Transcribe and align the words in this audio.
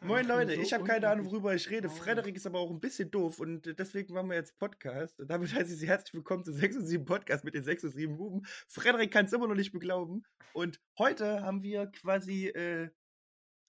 Moin 0.00 0.26
Leute, 0.26 0.54
so 0.54 0.60
ich 0.60 0.72
habe 0.72 0.84
keine 0.84 1.08
Ahnung, 1.08 1.26
worüber 1.26 1.54
ich 1.54 1.70
rede. 1.70 1.88
Frederik 1.88 2.36
ist 2.36 2.46
aber 2.46 2.58
auch 2.58 2.70
ein 2.70 2.80
bisschen 2.80 3.10
doof 3.10 3.40
und 3.40 3.78
deswegen 3.78 4.12
machen 4.12 4.28
wir 4.28 4.36
jetzt 4.36 4.58
Podcast. 4.58 5.20
Und 5.20 5.28
damit 5.30 5.52
heiße 5.54 5.72
ich 5.72 5.80
Sie 5.80 5.88
herzlich 5.88 6.14
willkommen 6.14 6.44
zu 6.44 6.52
6 6.52 6.76
und 6.76 6.86
7 6.86 7.04
Podcast 7.04 7.44
mit 7.44 7.54
den 7.54 7.64
6 7.64 7.84
und 7.84 7.90
7 7.92 8.16
Buben. 8.16 8.46
Frederik 8.66 9.12
kann 9.12 9.26
es 9.26 9.32
immer 9.32 9.46
noch 9.46 9.54
nicht 9.54 9.72
beglauben. 9.72 10.26
Und 10.52 10.80
heute 10.98 11.42
haben 11.42 11.62
wir 11.62 11.86
quasi 11.86 12.48
äh, 12.48 12.90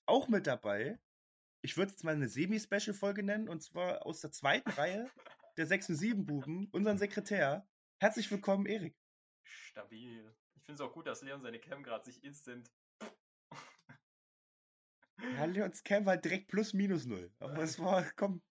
auch 0.05 0.27
mit 0.27 0.47
dabei, 0.47 0.99
ich 1.61 1.77
würde 1.77 1.87
es 1.87 1.93
jetzt 1.93 2.03
mal 2.03 2.15
eine 2.15 2.29
Semi-Special-Folge 2.29 3.23
nennen, 3.23 3.49
und 3.49 3.61
zwar 3.61 4.05
aus 4.05 4.21
der 4.21 4.31
zweiten 4.31 4.69
Reihe 4.71 5.09
der 5.57 5.67
6 5.67 5.89
und 5.89 5.95
7 5.95 6.25
Buben, 6.25 6.67
unseren 6.71 6.97
Sekretär. 6.97 7.67
Herzlich 7.99 8.31
willkommen, 8.31 8.65
Erik. 8.65 8.95
Stabil. 9.43 10.33
Ich 10.55 10.63
finde 10.63 10.81
es 10.83 10.89
auch 10.89 10.93
gut, 10.93 11.07
dass 11.07 11.21
Leon 11.21 11.41
seine 11.41 11.59
Cam 11.59 11.83
gerade 11.83 12.05
sich 12.05 12.23
instant. 12.23 12.71
Ja, 15.35 15.45
Leons 15.45 15.83
Cam 15.83 16.05
war 16.05 16.17
direkt 16.17 16.47
plus 16.47 16.73
minus 16.73 17.05
null. 17.05 17.31
Aber 17.39 17.57
es 17.63 17.79
war, 17.79 18.03
komm, 18.15 18.41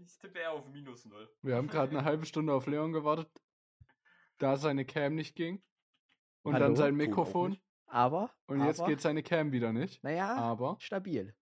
Ich 0.00 0.18
tippe 0.18 0.38
eher 0.38 0.52
auf 0.52 0.66
minus 0.68 1.04
null. 1.04 1.28
Wir 1.42 1.56
haben 1.56 1.68
gerade 1.68 1.90
eine 1.96 2.04
halbe 2.04 2.24
Stunde 2.26 2.52
auf 2.52 2.66
Leon 2.66 2.92
gewartet, 2.92 3.30
da 4.38 4.56
seine 4.56 4.84
Cam 4.84 5.14
nicht 5.14 5.34
ging. 5.34 5.62
Und 6.42 6.54
Hallo? 6.54 6.66
dann 6.66 6.76
sein 6.76 6.94
Mikrofon. 6.94 7.58
Aber, 7.86 8.34
Und 8.46 8.64
jetzt 8.64 8.80
aber, 8.80 8.88
geht 8.90 9.00
seine 9.00 9.22
Cam 9.22 9.50
wieder 9.52 9.72
nicht. 9.72 10.02
naja, 10.04 10.34
Aber, 10.36 10.76
stabil. 10.80 11.34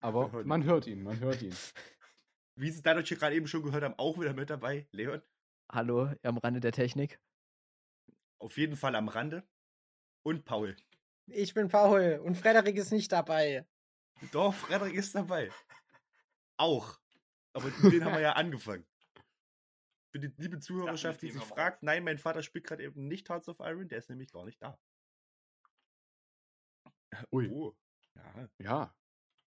aber 0.00 0.44
man 0.44 0.64
hört 0.64 0.86
ihn, 0.86 1.02
man 1.02 1.18
hört 1.20 1.42
ihn. 1.42 1.54
wie 2.56 2.70
Sie 2.70 2.82
dadurch 2.82 3.08
gerade 3.10 3.34
eben 3.34 3.46
schon 3.48 3.62
gehört 3.62 3.82
haben, 3.84 3.94
auch 3.98 4.18
wieder 4.18 4.32
mit 4.32 4.48
dabei. 4.50 4.86
Leon, 4.92 5.22
Hallo, 5.70 6.12
am 6.22 6.38
Rande 6.38 6.60
der 6.60 6.72
Technik. 6.72 7.20
auf 8.38 8.56
jeden 8.58 8.76
Fall 8.76 8.94
am 8.94 9.08
Rande. 9.08 9.46
Und 10.24 10.44
Paul. 10.44 10.76
Ich 11.26 11.52
bin 11.54 11.68
Paul 11.68 12.20
und 12.24 12.36
Frederik 12.36 12.76
ist 12.76 12.92
nicht 12.92 13.10
dabei. 13.10 13.66
Doch, 14.30 14.54
Frederik 14.54 14.94
ist 14.94 15.14
dabei. 15.14 15.50
Auch. 16.56 16.98
Aber 17.54 17.70
den 17.70 18.04
haben 18.04 18.14
wir 18.14 18.20
ja 18.20 18.32
angefangen. 18.36 18.86
Für 20.12 20.20
die 20.20 20.32
liebe 20.36 20.58
Zuhörerschaft, 20.60 21.22
die 21.22 21.30
sich 21.30 21.42
fragt, 21.42 21.82
nein, 21.82 22.04
mein 22.04 22.18
Vater 22.18 22.42
spielt 22.42 22.66
gerade 22.66 22.84
eben 22.84 23.08
nicht 23.08 23.28
Hearts 23.30 23.48
of 23.48 23.60
Iron, 23.60 23.88
der 23.88 23.98
ist 23.98 24.10
nämlich 24.10 24.30
gar 24.30 24.44
nicht 24.44 24.60
da. 24.62 24.78
Ui. 27.32 27.48
Oh. 27.50 27.76
Ja, 28.14 28.48
Ja, 28.58 28.96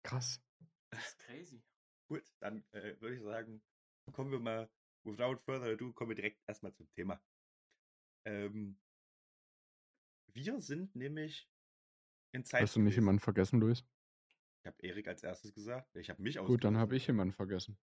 krass. 0.03 0.41
Das 0.93 1.07
ist 1.07 1.19
crazy. 1.19 1.63
gut, 2.09 2.23
dann 2.39 2.65
äh, 2.71 2.99
würde 2.99 3.15
ich 3.15 3.21
sagen, 3.21 3.63
kommen 4.11 4.29
wir 4.29 4.41
mal, 4.41 4.69
without 5.05 5.37
further 5.37 5.71
ado, 5.71 5.93
kommen 5.93 6.09
wir 6.09 6.15
direkt 6.15 6.43
erstmal 6.47 6.73
zum 6.73 6.91
Thema. 6.91 7.23
Ähm, 8.25 8.77
wir 10.33 10.59
sind 10.59 10.93
nämlich 10.93 11.49
in 12.33 12.43
Zeit. 12.43 12.63
Hast 12.63 12.75
du 12.75 12.81
nicht 12.81 12.91
gewesen. 12.91 13.03
jemanden 13.03 13.21
vergessen, 13.21 13.61
Luis? 13.61 13.85
Ich 14.61 14.67
habe 14.67 14.77
Erik 14.81 15.07
als 15.07 15.23
erstes 15.23 15.53
gesagt. 15.53 15.95
Ich 15.95 16.09
habe 16.09 16.21
mich 16.21 16.37
Gut, 16.37 16.63
dann 16.63 16.77
habe 16.77 16.95
ich 16.95 17.07
jemanden 17.07 17.33
vergessen. 17.33 17.77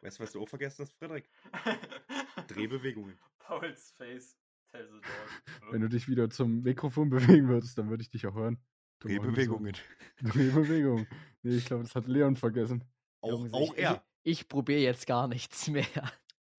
Weißt 0.00 0.18
du, 0.18 0.22
was 0.22 0.32
du 0.32 0.40
auch 0.42 0.48
vergessen 0.48 0.82
hast, 0.82 0.94
Frederik? 0.94 1.28
Drehbewegungen. 2.48 3.18
Pauls 3.38 3.92
Face 3.98 4.38
tells 4.70 4.90
the 4.90 5.00
dog. 5.00 5.72
Wenn 5.72 5.82
du 5.82 5.88
dich 5.88 6.08
wieder 6.08 6.30
zum 6.30 6.62
Mikrofon 6.62 7.10
bewegen 7.10 7.48
würdest, 7.48 7.76
dann 7.76 7.90
würde 7.90 8.02
ich 8.02 8.10
dich 8.10 8.26
auch 8.26 8.34
hören. 8.34 8.58
Du 9.00 9.08
Drehbewegungen. 9.08 9.74
So. 10.22 10.28
Drehbewegung. 10.30 11.06
Nee, 11.42 11.56
ich 11.56 11.66
glaube, 11.66 11.82
das 11.82 11.94
hat 11.94 12.08
Leon 12.08 12.36
vergessen. 12.36 12.84
Auch, 13.20 13.30
Jungs, 13.30 13.52
auch 13.52 13.74
ich, 13.74 13.78
er. 13.80 14.04
Ich, 14.22 14.40
ich 14.40 14.48
probiere 14.48 14.80
jetzt 14.80 15.06
gar 15.06 15.28
nichts 15.28 15.68
mehr. 15.68 15.84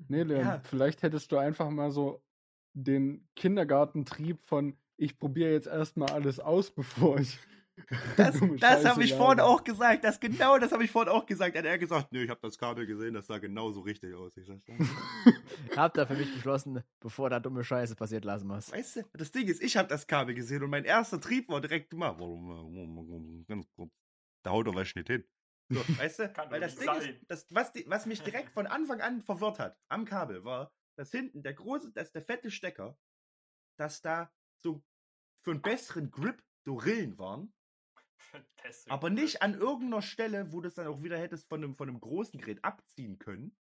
Nee, 0.07 0.23
Leon, 0.23 0.41
Ja. 0.41 0.59
vielleicht 0.61 1.01
hättest 1.01 1.31
du 1.31 1.37
einfach 1.37 1.69
mal 1.71 1.91
so 1.91 2.23
den 2.73 3.27
Kindergartentrieb 3.35 4.39
von 4.45 4.77
ich 4.97 5.17
probiere 5.17 5.51
jetzt 5.51 5.67
erstmal 5.67 6.11
alles 6.11 6.39
aus, 6.39 6.71
bevor 6.75 7.19
ich. 7.19 7.39
Das, 8.17 8.35
das 8.59 8.85
habe 8.85 9.03
ich 9.03 9.13
vorhin 9.13 9.39
auch 9.39 9.63
gesagt. 9.63 10.03
Das 10.03 10.19
genau 10.19 10.57
das 10.59 10.71
habe 10.71 10.83
ich 10.83 10.91
vorhin 10.91 11.11
auch 11.11 11.25
gesagt. 11.25 11.57
Hat 11.57 11.65
er 11.65 11.77
gesagt, 11.77 12.11
nee, 12.11 12.23
ich 12.23 12.29
habe 12.29 12.39
das 12.41 12.57
Kabel 12.57 12.85
gesehen, 12.85 13.13
das 13.13 13.27
sah 13.27 13.37
genauso 13.39 13.81
richtig 13.81 14.13
aus. 14.15 14.35
Ich 14.37 14.45
sag, 14.45 14.59
Hab 15.75 15.93
da 15.93 16.05
für 16.05 16.15
mich 16.15 16.33
beschlossen, 16.33 16.83
bevor 16.99 17.29
da 17.29 17.39
dumme 17.39 17.63
Scheiße 17.63 17.95
passiert, 17.95 18.25
lassen 18.25 18.47
wir's. 18.47 18.71
weißt 18.71 18.97
du, 18.97 19.03
das 19.13 19.31
Ding 19.31 19.47
ist, 19.47 19.61
ich 19.61 19.77
habe 19.77 19.87
das 19.87 20.07
Kabel 20.07 20.35
gesehen 20.35 20.63
und 20.63 20.69
mein 20.69 20.85
erster 20.85 21.19
Trieb 21.19 21.49
war 21.49 21.61
direkt 21.61 21.93
mal, 21.93 22.15
ganz 23.47 23.67
kurz, 23.75 23.91
da 24.43 24.51
haut 24.51 24.67
doch 24.67 24.75
was 24.75 24.93
nicht 24.95 25.07
hin. 25.07 25.23
So, 25.69 25.79
weißt 25.99 26.19
du, 26.19 26.29
Kann 26.29 26.51
weil 26.51 26.61
das 26.61 26.75
Ding 26.75 26.85
sein. 26.87 27.01
ist, 27.01 27.19
das, 27.27 27.45
was, 27.49 27.71
die, 27.71 27.85
was 27.87 28.05
mich 28.05 28.21
direkt 28.21 28.51
von 28.51 28.67
Anfang 28.67 29.01
an 29.01 29.21
verwirrt 29.21 29.59
hat 29.59 29.77
am 29.87 30.05
Kabel, 30.05 30.43
war, 30.43 30.71
dass 30.97 31.11
hinten 31.11 31.43
der 31.43 31.53
große, 31.53 31.91
dass 31.91 32.11
der 32.11 32.21
fette 32.21 32.51
Stecker, 32.51 32.97
dass 33.77 34.01
da 34.01 34.31
so 34.61 34.83
für 35.43 35.51
einen 35.51 35.61
besseren 35.61 36.11
Grip 36.11 36.43
so 36.65 36.75
Rillen 36.75 37.17
waren. 37.17 37.53
aber 38.89 39.09
nicht 39.09 39.41
an 39.41 39.53
irgendeiner 39.53 40.01
Stelle, 40.01 40.51
wo 40.51 40.61
du 40.61 40.67
es 40.67 40.75
dann 40.75 40.87
auch 40.87 41.03
wieder 41.03 41.17
hättest 41.17 41.47
von 41.49 41.63
einem, 41.63 41.75
von 41.75 41.89
einem 41.89 41.99
großen 41.99 42.39
Gerät 42.39 42.63
abziehen 42.63 43.19
können 43.19 43.57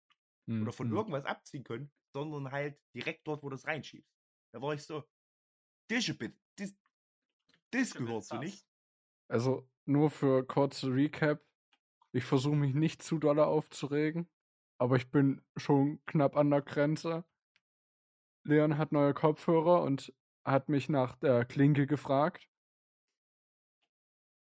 oder 0.61 0.71
von 0.71 0.87
Mhm. 0.87 0.95
irgendwas 0.95 1.25
abziehen 1.25 1.63
können, 1.63 1.91
sondern 2.13 2.51
halt 2.51 2.79
direkt 2.95 3.27
dort, 3.27 3.43
wo 3.43 3.49
du 3.49 3.55
es 3.55 3.67
reinschiebst. 3.67 4.15
Da 4.53 4.61
war 4.61 4.73
ich 4.73 4.83
so, 4.83 5.03
das, 5.89 6.05
das, 6.05 6.29
das, 6.57 6.73
das 7.71 7.93
gehört 7.95 8.25
so 8.25 8.37
nicht. 8.37 8.65
Also, 9.27 9.69
nur 9.85 10.09
für 10.09 10.45
kurze 10.45 10.87
Recap. 10.93 11.41
Ich 12.13 12.25
versuche 12.25 12.55
mich 12.55 12.73
nicht 12.73 13.03
zu 13.03 13.19
doll 13.19 13.39
aufzuregen, 13.39 14.29
aber 14.79 14.95
ich 14.97 15.11
bin 15.11 15.43
schon 15.57 16.03
knapp 16.05 16.37
an 16.37 16.49
der 16.51 16.61
Grenze. 16.61 17.25
Leon 18.43 18.77
hat 18.77 18.91
neue 18.91 19.13
Kopfhörer 19.13 19.81
und 19.81 20.13
hat 20.45 20.69
mich 20.69 20.87
nach 20.89 21.15
der 21.17 21.45
Klinke 21.45 21.85
gefragt. 21.87 22.49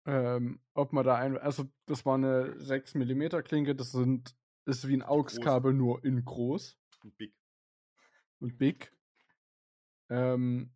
Ähm, 0.06 0.60
ob 0.74 0.94
man 0.94 1.04
da 1.04 1.16
ein. 1.16 1.38
Also, 1.38 1.66
das 1.88 2.06
war 2.06 2.16
eine 2.16 2.60
6 2.60 2.96
mm 2.96 3.28
Klinke, 3.44 3.76
das 3.76 3.92
sind, 3.92 4.36
ist 4.66 4.88
wie 4.88 4.96
ein 4.96 5.04
AUX-Kabel 5.04 5.74
nur 5.74 6.04
in 6.04 6.24
groß 6.24 6.78
Ein 7.04 7.12
Big, 7.14 7.34
und 8.40 8.58
big. 8.58 8.92
Ähm, 10.10 10.72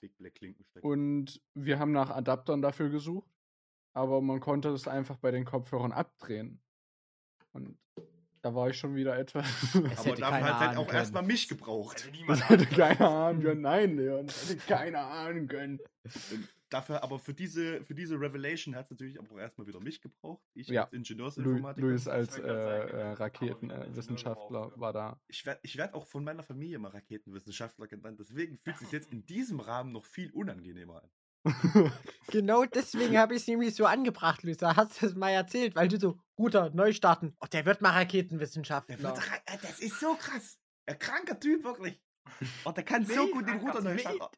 Big 0.00 0.16
Black 0.16 0.34
Klinkenstecker. 0.34 0.86
Und 0.86 1.40
wir 1.54 1.78
haben 1.78 1.92
nach 1.92 2.10
Adaptern 2.10 2.62
dafür 2.62 2.88
gesucht, 2.88 3.30
aber 3.94 4.20
man 4.20 4.40
konnte 4.40 4.70
es 4.70 4.88
einfach 4.88 5.16
bei 5.16 5.30
den 5.30 5.44
Kopfhörern 5.44 5.92
abdrehen. 5.92 6.60
Und 7.52 7.78
da 8.42 8.54
war 8.54 8.68
ich 8.70 8.78
schon 8.78 8.94
wieder 8.94 9.18
etwas. 9.18 9.46
Aber 9.74 10.14
dafür 10.14 10.44
hat 10.44 10.60
halt 10.60 10.76
auch 10.78 10.92
erstmal 10.92 11.24
mich 11.24 11.48
gebraucht. 11.48 12.04
Hätte 12.04 12.10
niemand 12.16 12.40
Das 12.40 12.48
hätte 12.48 12.64
ahnen 12.64 13.40
keiner 13.40 13.42
können. 13.42 13.60
Nein, 13.62 13.96
Leon, 13.96 14.26
das 14.26 14.50
hätte 14.50 14.66
keiner 14.66 15.00
ahnen 15.00 15.48
können. 15.48 15.80
Dafür, 16.70 17.02
aber 17.02 17.18
für 17.18 17.32
diese, 17.32 17.82
für 17.82 17.94
diese 17.94 18.20
Revelation 18.20 18.76
hat 18.76 18.84
es 18.86 18.90
natürlich 18.90 19.18
auch 19.18 19.38
erstmal 19.38 19.66
wieder 19.66 19.80
mich 19.80 20.02
gebraucht. 20.02 20.42
Ich 20.54 20.68
Ja. 20.68 20.84
als 20.84 20.92
Ingenieursinformatiker. 20.92 21.86
Luis 21.86 22.06
als 22.06 22.38
äh, 22.38 22.42
äh, 22.42 23.12
Raketenwissenschaftler 23.12 24.72
war 24.76 24.92
da. 24.92 25.20
Ich 25.28 25.44
werde 25.46 25.60
ich 25.62 25.76
werd 25.76 25.94
auch 25.94 26.06
von 26.06 26.24
meiner 26.24 26.42
Familie 26.42 26.78
mal 26.78 26.90
Raketenwissenschaftler 26.90 27.86
genannt. 27.86 28.18
Deswegen 28.20 28.58
fühlt 28.58 28.76
es 28.76 28.80
sich 28.80 28.92
jetzt 28.92 29.10
in 29.12 29.24
diesem 29.26 29.60
Rahmen 29.60 29.92
noch 29.92 30.04
viel 30.04 30.30
unangenehmer 30.32 31.02
an. 31.02 31.10
Genau 32.30 32.64
deswegen 32.66 33.16
habe 33.16 33.34
ich 33.34 33.42
es 33.42 33.48
nämlich 33.48 33.74
so 33.74 33.86
angebracht, 33.86 34.42
Lisa. 34.42 34.76
Hast 34.76 35.00
du 35.00 35.06
es 35.06 35.14
mal 35.14 35.30
erzählt, 35.30 35.74
weil 35.76 35.88
du 35.88 35.98
so, 35.98 36.18
guter, 36.36 36.68
neu 36.74 36.92
starten. 36.92 37.34
Oh, 37.40 37.46
der 37.50 37.64
wird 37.64 37.80
mal 37.80 37.92
Raketenwissenschaftler. 37.92 38.96
Der 38.96 39.02
wird, 39.04 39.16
ra- 39.16 39.36
äh, 39.46 39.56
das 39.62 39.78
ist 39.80 39.98
so 39.98 40.14
krass. 40.14 40.58
Ein 40.86 40.98
kranker 40.98 41.38
Typ, 41.40 41.64
wirklich. 41.64 42.02
Oh, 42.64 42.72
der 42.72 42.84
kann 42.84 43.06
so 43.06 43.26
gut 43.28 43.48
den 43.48 43.58
Ruder 43.60 43.80
neu 43.80 43.96
starten. 43.96 44.36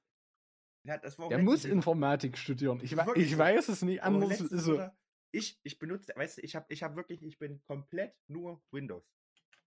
Ja, 0.84 0.98
das 0.98 1.18
war 1.18 1.28
Der 1.28 1.38
muss 1.38 1.64
Informatik 1.64 2.38
studieren. 2.38 2.80
Ich, 2.82 2.96
Wirklich 2.96 3.32
ich 3.32 3.38
weiß 3.38 3.68
es 3.68 3.82
nicht 3.82 4.02
anders. 4.02 4.40
Ist 4.40 4.50
so. 4.64 4.88
Ich, 5.32 5.60
ich 5.62 5.78
benutze, 5.78 6.12
weißt 6.16 6.38
du, 6.38 6.42
ich 6.42 6.56
habe 6.56 6.66
ich 6.68 6.82
hab 6.82 6.96
wirklich, 6.96 7.22
ich 7.22 7.38
bin 7.38 7.62
komplett 7.64 8.14
nur 8.26 8.62
Windows. 8.72 9.04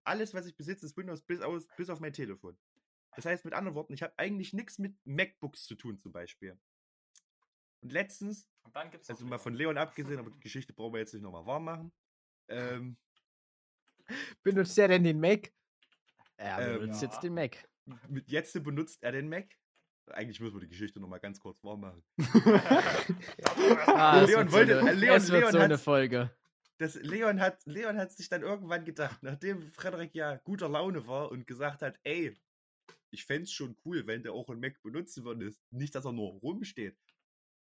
Alles, 0.02 0.34
was 0.34 0.46
ich 0.46 0.56
besitze, 0.56 0.84
ist 0.84 0.96
Windows, 0.96 1.22
bis, 1.22 1.40
aus, 1.40 1.66
bis 1.76 1.88
auf 1.88 2.00
mein 2.00 2.12
Telefon. 2.12 2.58
Das 3.16 3.24
heißt, 3.24 3.44
mit 3.44 3.54
anderen 3.54 3.74
Worten, 3.74 3.94
ich 3.94 4.02
habe 4.02 4.12
eigentlich 4.18 4.52
nichts 4.52 4.78
mit 4.78 4.94
MacBooks 5.04 5.64
zu 5.64 5.76
tun, 5.76 5.98
zum 6.00 6.12
Beispiel. 6.12 6.58
Und 7.80 7.92
letztens, 7.92 8.50
Und 8.64 8.74
dann 8.76 8.90
gibt's 8.90 9.08
noch 9.08 9.14
also 9.16 9.24
mal 9.24 9.36
Leon. 9.36 9.42
von 9.42 9.54
Leon 9.54 9.78
abgesehen, 9.78 10.18
aber 10.18 10.30
die 10.30 10.40
Geschichte 10.40 10.72
brauchen 10.72 10.94
wir 10.94 11.00
jetzt 11.00 11.14
nicht 11.14 11.22
nochmal 11.22 11.46
warm 11.46 11.64
machen. 11.64 11.92
Ähm, 12.48 12.96
Benutzt 14.42 14.76
der 14.76 14.88
denn 14.88 15.04
den 15.04 15.20
Mac? 15.20 15.52
Er 16.36 16.58
Ähm, 16.74 16.80
benutzt 16.80 17.02
ja. 17.02 17.08
jetzt 17.08 17.22
den 17.22 17.34
Mac. 17.34 17.68
mit 18.08 18.28
jetzt 18.30 18.62
benutzt 18.62 19.02
er 19.02 19.12
den 19.12 19.28
Mac. 19.28 19.56
Eigentlich 20.08 20.38
müssen 20.40 20.54
wir 20.56 20.60
die 20.60 20.68
Geschichte 20.68 21.00
nochmal 21.00 21.20
ganz 21.20 21.40
kurz 21.40 21.62
warm 21.64 21.80
machen. 21.80 22.02
Ah, 23.86 24.20
es 24.22 24.28
Leon 24.28 24.42
wird 24.44 24.52
wollte- 24.52 24.74
so 24.74 24.86
eine, 24.86 24.92
Leon- 24.94 25.16
es 25.16 25.30
wird 25.30 25.40
Leon 25.42 25.52
so 25.52 25.58
eine 25.58 25.78
Folge. 25.78 26.30
Das 26.78 26.94
Leon 26.96 27.40
hat, 27.40 27.64
Leon 27.66 27.96
hat 27.96 28.12
sich 28.12 28.28
dann 28.28 28.42
irgendwann 28.42 28.84
gedacht, 28.84 29.22
nachdem 29.22 29.62
Frederik 29.72 30.14
ja 30.14 30.36
guter 30.36 30.68
Laune 30.68 31.06
war 31.06 31.30
und 31.30 31.46
gesagt 31.46 31.82
hat, 31.82 31.98
ey, 32.02 32.36
ich 33.10 33.24
fänd's 33.24 33.52
schon 33.52 33.76
cool, 33.84 34.06
wenn 34.06 34.22
der 34.24 34.32
auch 34.32 34.48
einen 34.48 34.60
Mac 34.60 34.82
benutzen 34.82 35.24
würde. 35.24 35.54
Nicht, 35.70 35.94
dass 35.94 36.04
er 36.04 36.12
nur 36.12 36.32
rumsteht. 36.32 36.98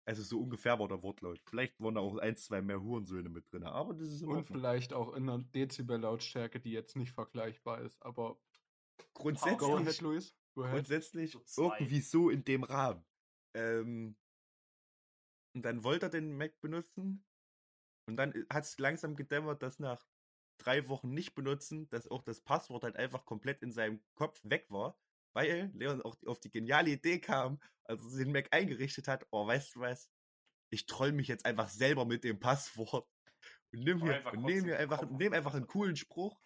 Also 0.05 0.23
so 0.23 0.39
ungefähr 0.41 0.79
war 0.79 0.87
der 0.87 1.01
Wortlaut. 1.03 1.39
Vielleicht 1.45 1.79
waren 1.79 1.95
da 1.95 2.01
auch 2.01 2.17
ein, 2.17 2.35
zwei 2.37 2.61
mehr 2.61 2.81
Hurensöhne 2.81 3.29
mit 3.29 3.51
drin, 3.51 3.63
aber 3.63 3.93
das 3.93 4.07
ist 4.09 4.21
Und 4.23 4.29
Ordnung. 4.37 4.45
vielleicht 4.59 4.93
auch 4.93 5.13
in 5.15 5.29
einer 5.29 5.43
Dezibel-Lautstärke, 5.43 6.59
die 6.59 6.71
jetzt 6.71 6.95
nicht 6.95 7.11
vergleichbar 7.11 7.81
ist. 7.81 8.01
Aber 8.01 8.37
go 9.13 9.29
ahead, 9.29 9.57
Grundsätzlich, 9.59 10.01
Luis. 10.01 10.23
Ahead. 10.25 10.42
Grundsätzlich 10.55 11.37
So 11.45 11.71
irgendwie 11.73 12.01
so 12.01 12.29
in 12.29 12.43
dem 12.43 12.63
Rahmen. 12.63 13.05
Ähm, 13.55 14.17
Und 15.55 15.63
dann 15.63 15.83
wollte 15.83 16.07
er 16.07 16.09
den 16.09 16.35
Mac 16.37 16.59
benutzen. 16.61 17.23
Und 18.07 18.17
dann 18.17 18.33
hat 18.49 18.63
es 18.63 18.77
langsam 18.79 19.15
gedämmert, 19.15 19.61
dass 19.61 19.79
nach 19.79 20.05
drei 20.59 20.87
Wochen 20.89 21.13
nicht 21.13 21.35
benutzen, 21.35 21.87
dass 21.89 22.07
auch 22.07 22.23
das 22.23 22.41
Passwort 22.41 22.83
halt 22.83 22.95
einfach 22.95 23.25
komplett 23.25 23.61
in 23.61 23.71
seinem 23.71 24.03
Kopf 24.15 24.41
weg 24.43 24.65
war. 24.69 24.99
Weil 25.35 25.71
Leon 25.73 26.01
auch 26.01 26.15
auf 26.25 26.39
die 26.39 26.51
geniale 26.51 26.91
Idee 26.91 27.19
kam, 27.19 27.59
als 27.85 28.03
er 28.13 28.23
den 28.23 28.31
Mac 28.31 28.49
eingerichtet 28.51 29.07
hat, 29.07 29.25
oh, 29.31 29.47
weißt 29.47 29.75
du 29.75 29.79
was? 29.79 30.09
Ich 30.71 30.85
troll 30.85 31.11
mich 31.11 31.27
jetzt 31.27 31.45
einfach 31.45 31.69
selber 31.69 32.05
mit 32.05 32.23
dem 32.23 32.39
Passwort. 32.39 33.07
Und 33.71 33.83
nimm 33.83 33.99
mir, 33.99 34.15
einfach 34.15 34.33
und 34.33 34.43
mir 34.43 34.77
einfach, 34.77 35.01
einfach 35.01 35.53
einen 35.55 35.67
coolen 35.67 35.95
Spruch. 35.95 36.39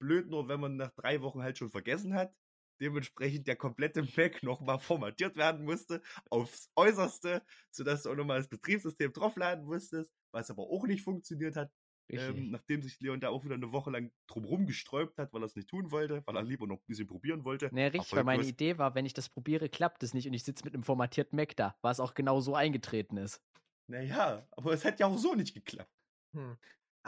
Blöd 0.00 0.28
nur, 0.28 0.48
wenn 0.48 0.60
man 0.60 0.76
nach 0.76 0.92
drei 0.92 1.20
Wochen 1.22 1.42
halt 1.42 1.58
schon 1.58 1.70
vergessen 1.70 2.14
hat. 2.14 2.34
Dementsprechend 2.80 3.46
der 3.46 3.56
komplette 3.56 4.02
Mac 4.16 4.42
nochmal 4.42 4.78
formatiert 4.78 5.36
werden 5.36 5.64
musste, 5.64 6.02
aufs 6.30 6.70
Äußerste, 6.76 7.42
sodass 7.70 8.02
du 8.02 8.10
auch 8.10 8.16
nochmal 8.16 8.38
das 8.38 8.48
Betriebssystem 8.48 9.12
draufladen 9.12 9.64
musstest, 9.64 10.12
was 10.32 10.50
aber 10.50 10.62
auch 10.62 10.86
nicht 10.86 11.02
funktioniert 11.02 11.56
hat, 11.56 11.72
ähm, 12.10 12.50
nachdem 12.50 12.82
sich 12.82 12.98
Leon 13.00 13.20
da 13.20 13.28
auch 13.28 13.44
wieder 13.44 13.54
eine 13.54 13.70
Woche 13.72 13.90
lang 13.90 14.10
drumherum 14.26 14.66
gesträubt 14.66 15.18
hat, 15.18 15.32
weil 15.32 15.42
er 15.42 15.46
es 15.46 15.56
nicht 15.56 15.68
tun 15.68 15.90
wollte, 15.90 16.22
weil 16.24 16.36
er 16.36 16.42
lieber 16.42 16.66
noch 16.66 16.78
ein 16.78 16.86
bisschen 16.86 17.06
probieren 17.06 17.44
wollte. 17.44 17.68
Nee, 17.72 17.88
richtig, 17.88 18.12
weil 18.12 18.24
meine. 18.24 18.44
Idee 18.44 18.78
war, 18.78 18.94
wenn 18.94 19.04
ich 19.04 19.12
das 19.12 19.28
probiere, 19.28 19.68
klappt 19.68 20.02
es 20.02 20.14
nicht 20.14 20.26
und 20.26 20.32
ich 20.32 20.44
sitze 20.44 20.64
mit 20.64 20.74
einem 20.74 20.84
formatierten 20.84 21.36
Mac 21.36 21.54
da, 21.56 21.76
was 21.82 22.00
auch 22.00 22.14
genau 22.14 22.40
so 22.40 22.54
eingetreten 22.54 23.18
ist. 23.18 23.42
Naja, 23.88 24.46
aber 24.52 24.72
es 24.72 24.84
hat 24.84 25.00
ja 25.00 25.06
auch 25.06 25.18
so 25.18 25.34
nicht 25.34 25.54
geklappt. 25.54 25.92
Hm. 26.34 26.56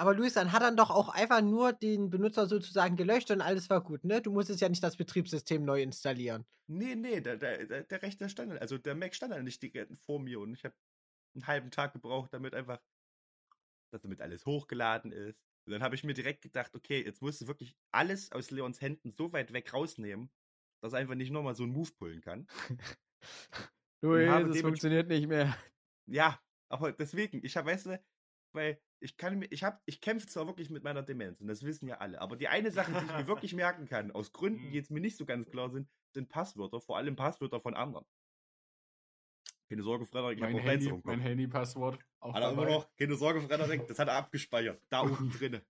Aber 0.01 0.15
Luis, 0.15 0.33
dann 0.33 0.51
hat 0.53 0.63
er 0.63 0.75
doch 0.75 0.89
auch 0.89 1.11
einfach 1.11 1.43
nur 1.43 1.75
den 1.75 2.09
Benutzer 2.09 2.47
sozusagen 2.47 2.97
gelöscht 2.97 3.31
und 3.33 3.43
alles 3.43 3.69
war 3.69 3.83
gut, 3.83 4.03
ne? 4.03 4.23
Du 4.23 4.33
musstest 4.33 4.63
ja 4.63 4.71
nicht 4.71 4.83
das 4.83 4.97
Betriebssystem 4.97 5.63
neu 5.63 5.83
installieren. 5.83 6.47
Nee, 6.69 6.95
nee, 6.95 7.21
der, 7.21 7.37
der, 7.37 7.83
der, 7.83 8.03
Rechner 8.03 8.31
stand, 8.31 8.59
also 8.63 8.79
der 8.79 8.95
Mac 8.95 9.15
stand 9.15 9.35
ja 9.35 9.43
nicht 9.43 9.63
die, 9.63 9.87
vor 10.07 10.19
mir 10.19 10.41
und 10.41 10.55
ich 10.55 10.65
habe 10.65 10.75
einen 11.35 11.47
halben 11.47 11.71
Tag 11.71 11.93
gebraucht, 11.93 12.33
damit 12.33 12.55
einfach, 12.55 12.81
dass 13.93 14.01
damit 14.01 14.23
alles 14.23 14.47
hochgeladen 14.47 15.13
ist. 15.13 15.39
Und 15.67 15.75
dann 15.75 15.83
habe 15.83 15.97
ich 15.97 16.03
mir 16.03 16.15
direkt 16.15 16.41
gedacht, 16.41 16.75
okay, 16.75 17.05
jetzt 17.05 17.21
musst 17.21 17.43
du 17.43 17.47
wirklich 17.47 17.77
alles 17.93 18.33
aus 18.33 18.51
Leons 18.51 18.81
Händen 18.81 19.13
so 19.13 19.35
weit 19.35 19.53
weg 19.53 19.71
rausnehmen, 19.75 20.31
dass 20.83 20.95
er 20.95 21.01
einfach 21.01 21.15
nicht 21.15 21.31
nochmal 21.31 21.55
so 21.55 21.65
einen 21.65 21.75
Move 21.75 21.93
pullen 21.99 22.23
kann. 22.23 22.49
Luis, 24.03 24.31
es 24.31 24.57
dements- 24.57 24.61
funktioniert 24.63 25.09
nicht 25.09 25.29
mehr. 25.29 25.55
Ja, 26.07 26.41
aber 26.71 26.91
deswegen, 26.93 27.45
ich 27.45 27.55
habe, 27.59 27.71
weißt 27.71 27.85
du, 27.85 28.01
weil 28.55 28.81
ich 29.01 29.17
kann 29.17 29.39
mir, 29.39 29.47
ich 29.51 29.63
habe, 29.63 29.81
ich 29.87 30.01
kämpfe 30.01 30.27
zwar 30.27 30.47
wirklich 30.47 30.71
mit 30.71 30.85
meiner 30.85 31.03
Demenz 31.03 31.41
und 31.41 31.49
das 31.49 31.63
wissen 31.63 31.89
ja 31.89 31.99
alle, 31.99 32.21
aber 32.21 32.37
die 32.37 32.49
eine 32.49 32.71
Sache, 32.71 32.93
die 32.93 33.05
ich 33.07 33.13
mir 33.17 33.27
wirklich 33.27 33.55
merken 33.55 33.87
kann, 33.87 34.11
aus 34.11 34.33
Gründen, 34.33 34.61
die 34.61 34.69
Mhm. 34.69 34.75
jetzt 34.75 34.91
mir 34.91 35.01
nicht 35.01 35.17
so 35.17 35.25
ganz 35.25 35.51
klar 35.51 35.71
sind, 35.71 35.89
sind 36.13 36.29
Passwörter, 36.29 36.81
vor 36.81 36.97
allem 36.97 37.17
Passwörter 37.17 37.61
von 37.61 37.75
anderen. 37.75 38.05
Keine 39.69 39.83
Sorge, 39.83 40.05
Frederik, 40.05 40.39
ich 40.39 40.43
habe 40.43 40.53
Mein 40.55 40.65
Lenz 40.67 40.85
Handy, 40.87 41.01
mein 41.05 41.21
Handy-Passwort. 41.21 41.99
Auch 42.19 42.35
Hat 42.35 42.43
er 42.43 42.51
immer 42.51 42.67
noch, 42.67 42.95
keine 42.97 43.15
Sorge, 43.15 43.41
Frederik, 43.41 43.87
das 43.87 43.99
hat 44.01 44.09
er 44.09 44.15
abgespeichert, 44.15 44.83
da 44.89 45.03
oben 45.03 45.31
drinne. 45.39 45.65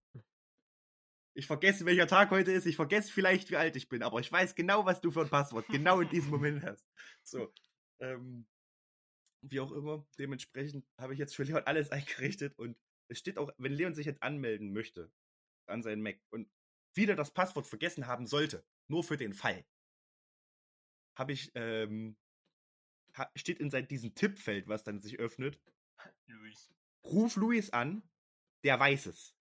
Ich 1.34 1.46
vergesse, 1.46 1.84
welcher 1.86 2.06
Tag 2.06 2.30
heute 2.30 2.50
ist, 2.50 2.66
ich 2.66 2.76
vergesse 2.76 3.12
vielleicht, 3.12 3.50
wie 3.50 3.56
alt 3.56 3.76
ich 3.76 3.88
bin, 3.88 4.02
aber 4.02 4.18
ich 4.18 4.32
weiß 4.32 4.54
genau, 4.54 4.84
was 4.86 5.00
du 5.00 5.10
für 5.10 5.20
ein 5.20 5.28
Passwort 5.28 5.66
genau 5.68 6.00
in 6.00 6.08
diesem 6.08 6.30
Moment 6.30 6.64
hast. 6.64 6.84
So, 7.22 7.52
ähm, 8.00 8.46
wie 9.42 9.60
auch 9.60 9.72
immer, 9.72 10.06
dementsprechend 10.18 10.86
habe 10.98 11.12
ich 11.12 11.18
jetzt 11.18 11.34
für 11.36 11.44
Leon 11.44 11.62
alles 11.64 11.90
eingerichtet 11.90 12.58
und 12.58 12.78
es 13.08 13.18
steht 13.18 13.38
auch, 13.38 13.50
wenn 13.58 13.72
Leon 13.72 13.94
sich 13.94 14.06
jetzt 14.06 14.22
anmelden 14.22 14.72
möchte 14.72 15.12
an 15.66 15.82
seinen 15.82 16.02
Mac 16.02 16.20
und 16.30 16.50
wieder 16.94 17.14
das 17.16 17.32
Passwort 17.32 17.66
vergessen 17.66 18.06
haben 18.06 18.26
sollte, 18.26 18.64
nur 18.88 19.04
für 19.04 19.16
den 19.16 19.32
Fall, 19.34 19.64
habe 21.16 21.32
ich, 21.32 21.52
ähm, 21.54 22.16
steht 23.36 23.58
in 23.60 23.70
sein, 23.70 23.86
diesem 23.88 24.14
Tippfeld, 24.14 24.68
was 24.68 24.84
dann 24.84 25.00
sich 25.00 25.18
öffnet, 25.18 25.60
Luis. 26.26 26.70
ruf 27.04 27.36
Luis 27.36 27.70
an, 27.70 28.02
der 28.64 28.78
weiß 28.78 29.06
es. 29.06 29.36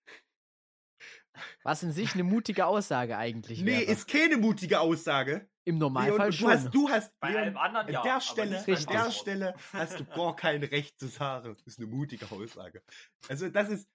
Was 1.64 1.84
in 1.84 1.92
sich 1.92 2.14
eine 2.16 2.24
mutige 2.24 2.66
Aussage 2.66 3.18
eigentlich 3.18 3.62
Nee, 3.62 3.72
wäre. 3.72 3.84
ist 3.84 4.08
keine 4.08 4.38
mutige 4.38 4.80
Aussage. 4.80 5.50
Im 5.70 5.76
Leon, 5.76 5.80
Normalfall 5.94 6.30
du 6.32 6.36
schon. 6.38 6.50
hast, 6.50 6.74
du 6.74 6.90
hast, 6.90 7.20
Bei 7.20 7.30
Leon, 7.32 7.44
allem 7.44 7.58
anderen 7.58 7.88
an 7.88 7.94
ja. 7.94 8.02
der 8.02 8.12
aber 8.14 8.22
Stelle, 8.22 8.64
nicht 8.66 8.88
an 8.88 8.94
der. 8.94 9.12
Stelle 9.12 9.56
hast 9.74 10.00
du 10.00 10.06
gar 10.06 10.36
kein 10.36 10.64
Recht 10.64 11.00
zu 11.00 11.08
sagen. 11.08 11.54
Das 11.56 11.68
ist 11.68 11.80
eine 11.80 11.88
mutige 11.88 12.30
Aussage. 12.32 12.82
Also 13.28 13.50
das 13.50 13.70
ist 13.70 13.90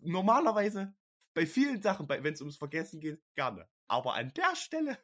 normalerweise 0.00 0.92
bei 1.34 1.46
vielen 1.46 1.80
Sachen, 1.80 2.08
wenn 2.08 2.32
es 2.34 2.40
ums 2.40 2.56
Vergessen 2.56 3.00
geht, 3.00 3.20
gerne. 3.34 3.68
Aber 3.88 4.14
an 4.14 4.32
der 4.34 4.56
Stelle, 4.56 4.98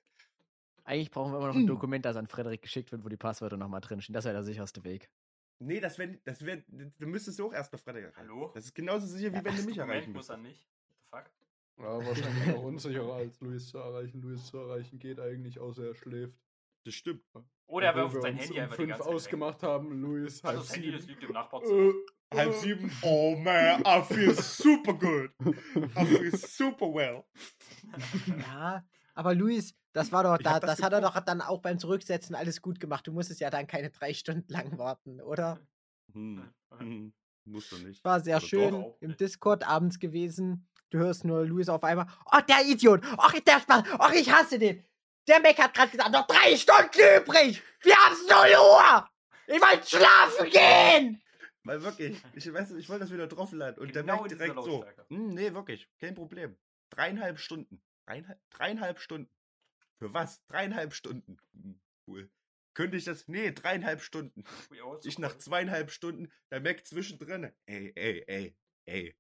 Eigentlich 0.85 1.11
brauchen 1.11 1.33
wir 1.33 1.39
immer 1.39 1.49
noch 1.49 1.55
ein 1.57 1.65
Mm. 1.65 1.67
Dokument, 1.67 2.05
das 2.05 2.17
an 2.17 2.27
Frederik 2.29 2.63
geschickt 2.63 2.93
wird, 2.93 3.05
wo 3.05 3.09
die 3.09 3.17
Passwörter 3.17 3.57
nochmal 3.57 3.81
drinstehen. 3.81 4.15
Das 4.15 4.25
wäre 4.25 4.35
der 4.35 4.45
sicherste 4.45 4.85
Weg. 4.85 5.11
nee, 5.59 5.81
das 5.81 5.99
wäre, 5.99 6.19
das 6.25 6.45
wäre, 6.45 6.63
du 6.69 7.07
müsstest 7.07 7.39
du 7.39 7.47
auch 7.49 7.53
erst 7.53 7.71
bei 7.73 7.79
Frederik 7.79 8.05
erreichen. 8.05 8.19
Hallo? 8.21 8.51
Das 8.55 8.65
ist 8.67 8.75
genauso 8.75 9.07
sicher, 9.07 9.33
wie 9.33 9.37
Ja, 9.37 9.45
wenn 9.45 9.57
du 9.57 9.63
mich 9.63 9.75
Dokument 9.77 9.91
erreichen 9.91 10.13
muss 10.13 10.29
er 10.29 10.37
nicht. 10.37 10.67
What 11.11 11.25
the 11.25 11.31
fuck? 11.31 11.46
Ja, 11.79 12.07
wahrscheinlich 12.07 12.47
noch 12.47 12.63
unsicherer 12.63 13.15
als 13.15 13.41
Luis 13.41 13.69
zu 13.69 13.79
erreichen. 13.79 14.23
Luis 14.23 14.47
zu 14.47 14.59
erreichen 14.59 14.99
geht 14.99 15.21
eigentlich, 15.21 15.59
außer 15.59 15.87
er 15.89 15.95
schläft. 15.95 16.39
Das 16.85 16.95
stimmt. 16.95 17.23
Oder 17.67 17.87
er 17.89 17.95
wirft 17.97 18.15
wir 18.15 18.23
sein 18.23 18.35
uns 18.35 18.43
Handy 18.45 18.55
um 18.59 18.61
einfach 18.63 18.77
die 18.77 18.83
fünf 18.83 18.89
ganze 18.91 19.03
Zeit 19.03 19.11
weg. 19.11 19.17
ausgemacht 19.17 19.63
haben. 19.63 20.01
Luis 20.03 20.45
Also 20.45 20.59
halb 20.59 20.59
das 20.67 20.75
Handy, 20.75 20.93
das 20.93 21.01
sieben. 21.03 21.13
liegt 21.13 21.25
im 21.25 21.33
Nachbarzimmer. 21.33 21.93
Äh, 22.31 22.37
Halb 22.37 22.51
äh, 22.51 22.53
sieben. 22.59 22.93
Oh 23.03 23.37
man, 23.37 23.83
I 23.87 24.03
feel 24.03 24.35
super 24.35 24.95
good. 24.95 25.31
I 25.97 26.05
feel 26.07 26.37
super 26.37 26.87
well. 26.87 27.25
Ja, 28.27 28.85
aber 29.15 29.35
Luis, 29.35 29.75
das 29.93 30.13
war 30.13 30.23
doch, 30.25 30.39
da, 30.39 30.61
das, 30.61 30.77
das 30.77 30.83
hat 30.83 30.93
er 30.93 31.01
doch 31.01 31.19
dann 31.21 31.41
auch 31.41 31.61
beim 31.61 31.79
Zurücksetzen 31.79 32.35
alles 32.35 32.61
gut 32.63 32.81
gemacht. 32.81 33.07
Du 33.07 33.13
musstest 33.13 33.41
ja 33.41 33.51
dann 33.51 33.67
keine 33.67 33.91
drei 33.91 34.13
Stunden 34.15 34.53
lang 34.53 34.79
warten, 34.79 35.21
oder? 35.21 35.61
Hm. 36.13 36.43
Hm. 36.79 37.13
Musst 37.45 37.71
du 37.73 37.79
nicht. 37.79 38.05
War 38.05 38.21
sehr 38.21 38.37
Oder 38.39 38.47
schön 38.47 38.87
im. 39.01 39.17
Discord 39.17 39.67
abends 39.67 39.99
gewesen. 40.01 40.69
Du 40.91 40.99
hörst 40.99 41.25
nur 41.25 41.45
Luis 41.45 41.69
auf 41.69 41.83
einmal. 41.83 42.07
Oh, 42.27 42.39
der 42.49 42.65
Idiot! 42.65 43.03
Oh, 43.19 43.39
der 43.47 43.61
Spaß! 43.61 43.85
Oh, 43.99 44.11
ich 44.15 44.31
hasse 44.31 44.59
den! 44.59 44.85
Der 45.27 45.41
Mac 45.41 45.59
hat 45.59 45.75
gerade 45.75 45.91
gesagt, 45.91 46.13
noch 46.13 46.27
drei 46.27 46.57
Stunden 46.57 47.21
übrig! 47.21 47.63
Wir 47.83 47.97
haben 47.97 48.17
0 48.29 48.47
Uhr! 48.61 49.11
Ich 49.49 49.61
wollte 49.61 49.89
schlafen 49.89 50.51
gehen! 50.51 51.23
Weil 51.65 51.83
wirklich, 51.83 52.23
ich 52.35 52.53
weiß 52.53 52.71
nicht, 52.71 52.85
ich 52.85 52.89
wollte 52.89 53.05
das 53.05 53.13
wieder 53.13 53.27
draufladen 53.27 53.83
und 53.83 53.93
der 53.93 54.05
Genau 54.05 54.23
in 54.23 54.29
dieser 54.29 54.45
direkt 54.45 54.63
so. 54.63 54.85
Hm, 55.09 55.35
nee, 55.35 55.53
wirklich, 55.53 55.89
kein 55.99 56.15
Problem. 56.15 56.57
Dreieinhalb 56.91 57.41
Stunden. 57.41 57.83
Dreieinhalb, 58.07 58.39
dreieinhalb 58.51 59.01
Stunden. 59.01 59.33
Für 59.99 60.15
was? 60.15 60.45
Dreieinhalb 60.47 60.95
Stunden. 60.95 61.39
Hm, 61.55 61.81
cool. 62.07 62.31
Könnte 62.75 62.97
ich 62.97 63.05
das? 63.05 63.27
Nee, 63.27 63.51
dreieinhalb 63.51 64.01
Stunden. 64.01 64.45
Ich 65.03 65.19
nach 65.19 65.37
zweieinhalb 65.39 65.91
Stunden, 65.91 66.31
der 66.53 66.61
Mac 66.61 66.87
zwischendrin. 66.87 67.53
Ey, 67.67 67.93
ey, 67.97 68.23
ey, 68.29 68.57
ey. 68.85 69.17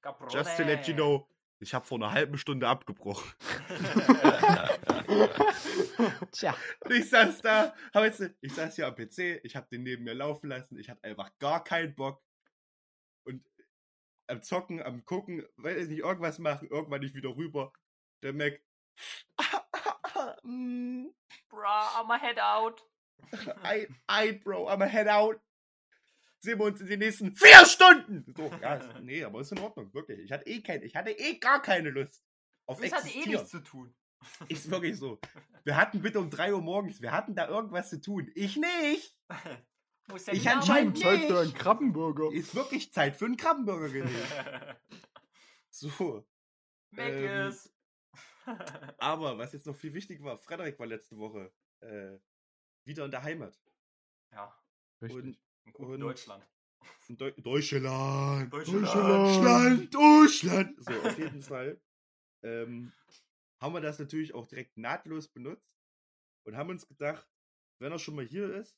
Caprone. 0.00 0.32
Just 0.32 0.56
to 0.56 0.64
let 0.64 0.86
you 0.86 0.94
know, 0.94 1.28
ich 1.58 1.74
habe 1.74 1.84
vor 1.84 1.98
einer 1.98 2.12
halben 2.12 2.38
Stunde 2.38 2.68
abgebrochen. 2.68 3.30
Tja, 6.32 6.54
Und 6.80 6.92
ich 6.92 7.10
saß 7.10 7.42
da, 7.42 7.74
hab 7.92 8.04
jetzt, 8.04 8.22
ich 8.40 8.54
saß 8.54 8.76
hier 8.76 8.86
am 8.86 8.94
PC, 8.94 9.40
ich 9.44 9.56
habe 9.56 9.68
den 9.70 9.82
neben 9.82 10.04
mir 10.04 10.14
laufen 10.14 10.48
lassen, 10.48 10.78
ich 10.78 10.88
hatte 10.88 11.04
einfach 11.04 11.30
gar 11.38 11.62
keinen 11.62 11.94
Bock. 11.94 12.22
Und 13.24 13.44
am 14.26 14.42
Zocken, 14.42 14.82
am 14.82 15.04
Gucken, 15.04 15.44
weiß 15.56 15.82
ich 15.82 15.88
nicht, 15.88 16.00
irgendwas 16.00 16.38
machen, 16.38 16.68
irgendwann 16.68 17.00
nicht 17.00 17.14
wieder 17.14 17.36
rüber. 17.36 17.72
Der 18.22 18.32
Mac. 18.32 18.60
mm, 20.42 21.08
Bra, 21.48 22.00
I'm 22.00 22.10
a 22.10 22.18
head 22.18 22.38
out. 22.38 22.82
ein, 23.62 23.86
ein, 24.06 24.40
Bro, 24.40 24.68
I'm 24.68 24.82
a 24.82 24.86
head 24.86 25.08
out. 25.08 25.40
Sehen 26.42 26.58
wir 26.58 26.64
uns 26.66 26.80
in 26.80 26.86
den 26.86 26.98
nächsten 27.00 27.36
vier 27.36 27.64
Stunden. 27.66 28.32
So, 28.36 28.50
ja, 28.62 28.76
ist, 28.76 28.88
nee, 29.02 29.22
aber 29.24 29.40
ist 29.40 29.52
in 29.52 29.58
Ordnung, 29.58 29.92
wirklich. 29.92 30.20
Ich 30.20 30.32
hatte 30.32 30.46
eh 30.46 30.62
keine, 30.62 30.84
ich 30.84 30.96
hatte 30.96 31.10
eh 31.10 31.38
gar 31.38 31.60
keine 31.60 31.90
Lust 31.90 32.24
auf 32.66 32.80
Das 32.80 32.92
hat 32.92 33.14
eh 33.14 33.26
nichts 33.26 33.50
zu 33.50 33.60
tun. 33.62 33.94
Ist 34.48 34.70
wirklich 34.70 34.98
so. 34.98 35.18
Wir 35.64 35.76
hatten 35.78 36.02
bitte 36.02 36.20
um 36.20 36.28
3 36.28 36.52
Uhr 36.52 36.60
morgens, 36.60 37.00
wir 37.00 37.10
hatten 37.10 37.34
da 37.34 37.48
irgendwas 37.48 37.88
zu 37.88 38.00
tun. 38.02 38.30
Ich 38.34 38.56
nicht. 38.58 39.18
Muss 40.08 40.26
ja 40.26 40.34
Ich 40.34 40.48
anscheinend 40.50 40.98
arbeiten. 40.98 41.20
Zeit 41.20 41.28
für 41.30 41.38
einen 41.38 41.46
nicht. 41.48 41.58
Krabbenburger. 41.58 42.30
Ist 42.32 42.54
wirklich 42.54 42.92
Zeit 42.92 43.16
für 43.16 43.24
einen 43.24 43.38
Krabbenburger 43.38 43.88
gewesen. 43.88 44.14
So. 45.70 46.26
Mac 46.90 47.08
Ähm, 47.12 47.48
ist. 47.48 47.74
Aber 48.98 49.38
was 49.38 49.52
jetzt 49.52 49.66
noch 49.66 49.76
viel 49.76 49.94
wichtiger 49.94 50.24
war, 50.24 50.38
Frederik 50.38 50.78
war 50.78 50.86
letzte 50.86 51.16
Woche 51.16 51.52
äh, 51.80 52.18
wieder 52.84 53.04
in 53.06 53.10
der 53.10 53.22
Heimat. 53.22 53.58
ja, 54.32 54.54
Richtig. 55.00 55.24
Und 55.24 55.38
Und- 55.78 56.00
Deutschland. 56.00 56.46
in 57.08 57.16
Deu 57.16 57.30
Deutschland. 57.32 58.52
Deutschland. 58.52 59.94
Deutschland. 59.94 59.94
Deutschland. 59.94 60.84
So, 60.84 60.92
auf 61.02 61.18
jeden 61.18 61.42
Fall. 61.42 61.80
Ähm, 62.42 62.92
haben 63.60 63.74
wir 63.74 63.80
das 63.80 63.98
natürlich 63.98 64.32
auch 64.34 64.46
direkt 64.46 64.76
nahtlos 64.78 65.28
benutzt 65.28 65.68
und 66.46 66.56
haben 66.56 66.70
uns 66.70 66.86
gedacht, 66.88 67.28
wenn 67.80 67.92
er 67.92 67.98
schon 67.98 68.14
mal 68.16 68.24
hier 68.24 68.54
ist, 68.54 68.76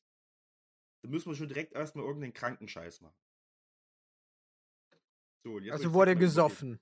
dann 1.02 1.11
müssen 1.12 1.30
wir 1.30 1.37
schon 1.37 1.49
direkt 1.49 1.72
erstmal 1.75 2.04
irgendeinen 2.04 2.32
Krankenscheiß 2.32 3.00
machen. 3.00 3.16
So, 5.44 5.58
Also 5.70 5.92
wurde 5.92 6.16
gesoffen. 6.16 6.80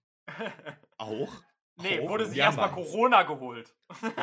Auch? 0.99 1.43
nee, 1.77 2.01
Auch? 2.01 2.09
wurde 2.11 2.27
sich 2.27 2.37
Ja, 2.37 2.47
erstmal. 2.47 2.71
Corona 2.73 3.23
geholt. 3.23 3.75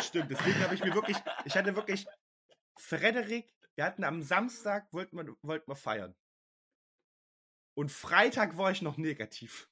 Stimmt, 0.01 0.32
deswegen 0.32 0.60
habe 0.63 0.75
ich 0.75 0.84
mir 0.84 0.94
wirklich, 0.94 1.17
ich 1.46 1.56
hatte 1.56 1.75
wirklich, 1.75 2.06
Frederik, 2.79 3.51
wir 3.77 3.86
hatten 3.86 4.03
am 4.03 4.24
Samstag, 4.24 4.91
wollten 4.91 5.17
wir, 5.17 5.38
wollten 5.43 5.69
wir 5.69 5.75
feiern. 5.75 6.15
Und 7.75 7.91
Freitag 7.91 8.57
war 8.57 8.72
ich 8.72 8.81
noch 8.81 8.98
negativ. 8.98 9.69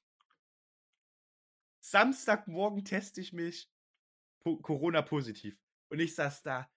Samstagmorgen 1.80 2.84
teste 2.84 3.20
ich 3.20 3.32
mich 3.32 3.68
po 4.38 4.58
Corona-positiv. 4.58 5.60
Und 5.88 5.98
ich 5.98 6.14
saß 6.14 6.42
da, 6.42 6.70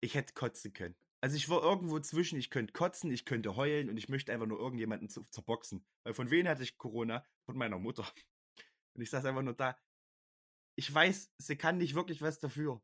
ich 0.00 0.16
hätte 0.16 0.34
kotzen 0.34 0.72
können. 0.72 0.96
Also 1.20 1.36
ich 1.36 1.48
war 1.48 1.62
irgendwo 1.62 2.00
zwischen, 2.00 2.36
ich 2.36 2.50
könnte 2.50 2.72
kotzen, 2.72 3.12
ich 3.12 3.24
könnte 3.24 3.54
heulen 3.54 3.88
und 3.88 3.96
ich 3.96 4.08
möchte 4.08 4.32
einfach 4.32 4.46
nur 4.46 4.58
irgendjemanden 4.58 5.08
zu, 5.08 5.24
zerboxen. 5.30 5.86
Weil 6.02 6.14
von 6.14 6.30
wem 6.30 6.48
hatte 6.48 6.64
ich 6.64 6.76
Corona? 6.76 7.24
Von 7.46 7.56
meiner 7.56 7.78
Mutter. 7.78 8.06
Und 8.94 9.02
ich 9.02 9.10
saß 9.10 9.24
einfach 9.24 9.42
nur 9.42 9.54
da. 9.54 9.78
Ich 10.74 10.92
weiß, 10.92 11.32
sie 11.38 11.56
kann 11.56 11.78
nicht 11.78 11.94
wirklich 11.94 12.22
was 12.22 12.40
dafür. 12.40 12.82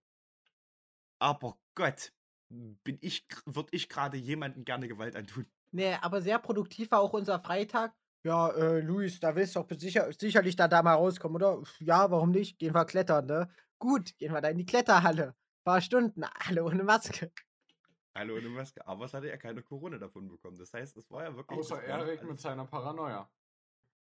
Aber 1.19 1.61
Gott, 1.75 2.13
bin 2.51 2.99
ich, 3.01 3.27
würde 3.47 3.69
ich 3.73 3.89
gerade 3.89 4.17
jemanden 4.17 4.65
gerne 4.65 4.89
Gewalt 4.89 5.17
antun. 5.17 5.47
Nee, 5.73 5.95
aber 6.01 6.21
sehr 6.21 6.39
produktiv 6.39 6.91
war 6.91 7.01
auch 7.01 7.13
unser 7.13 7.39
Freitag. 7.41 7.95
Ja, 8.25 8.51
äh, 8.51 8.81
Luis, 8.81 9.19
da 9.21 9.35
willst 9.35 9.57
du 9.57 9.63
doch 9.63 9.79
sicher, 9.79 10.13
sicherlich 10.13 10.57
da, 10.57 10.69
da 10.69 10.83
mal 10.83 10.95
rauskommen, 10.95 11.37
oder? 11.37 11.63
Ja, 11.79 12.11
warum 12.11 12.33
nicht? 12.33 12.59
Gehen 12.59 12.75
wir 12.75 12.85
klettern, 12.85 13.27
ne? 13.27 13.49
Gut, 13.79 14.19
gehen 14.19 14.33
wir 14.33 14.43
da 14.43 14.49
in 14.49 14.59
die 14.59 14.67
Kletterhalle. 14.67 15.35
Paar 15.65 15.81
Stunden, 15.81 16.25
alle 16.49 16.65
ohne 16.65 16.85
Maske. 16.85 17.33
Alle 18.13 18.35
ohne 18.35 18.49
Maske. 18.49 18.87
Aber 18.87 19.07
es 19.07 19.15
hatte 19.15 19.29
ja 19.29 19.37
keine 19.37 19.63
Corona 19.63 19.97
davon 19.97 20.29
bekommen. 20.29 20.59
Das 20.59 20.75
heißt, 20.75 20.97
es 20.97 21.11
war 21.11 21.25
ja 21.25 21.35
wirklich. 21.35 21.59
Außer 21.59 21.83
Erik 21.83 22.23
mit 22.25 22.41
seiner 22.41 22.67
Paranoia. 22.67 23.31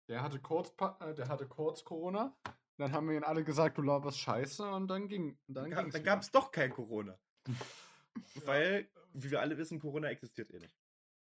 Der 0.08 0.22
hatte 0.22 0.38
kurz, 0.38 0.72
äh, 1.00 1.14
der 1.14 1.28
hatte 1.28 1.48
kurz 1.48 1.82
Corona. 1.82 2.36
Dann 2.76 2.92
haben 2.92 3.08
wir 3.08 3.14
ihnen 3.16 3.24
alle 3.24 3.42
gesagt, 3.42 3.78
du 3.78 3.82
laberst 3.82 4.18
Scheiße 4.18 4.68
und 4.68 4.88
dann 4.88 5.08
ging. 5.08 5.38
Dann, 5.48 5.70
Dann 5.70 6.04
gab 6.04 6.20
es 6.20 6.30
doch 6.30 6.50
kein 6.50 6.70
Corona. 6.70 7.18
Weil, 8.44 8.88
wie 9.12 9.30
wir 9.30 9.40
alle 9.40 9.56
wissen, 9.58 9.78
Corona 9.78 10.08
existiert 10.08 10.50
eh 10.50 10.58
nicht. 10.58 10.76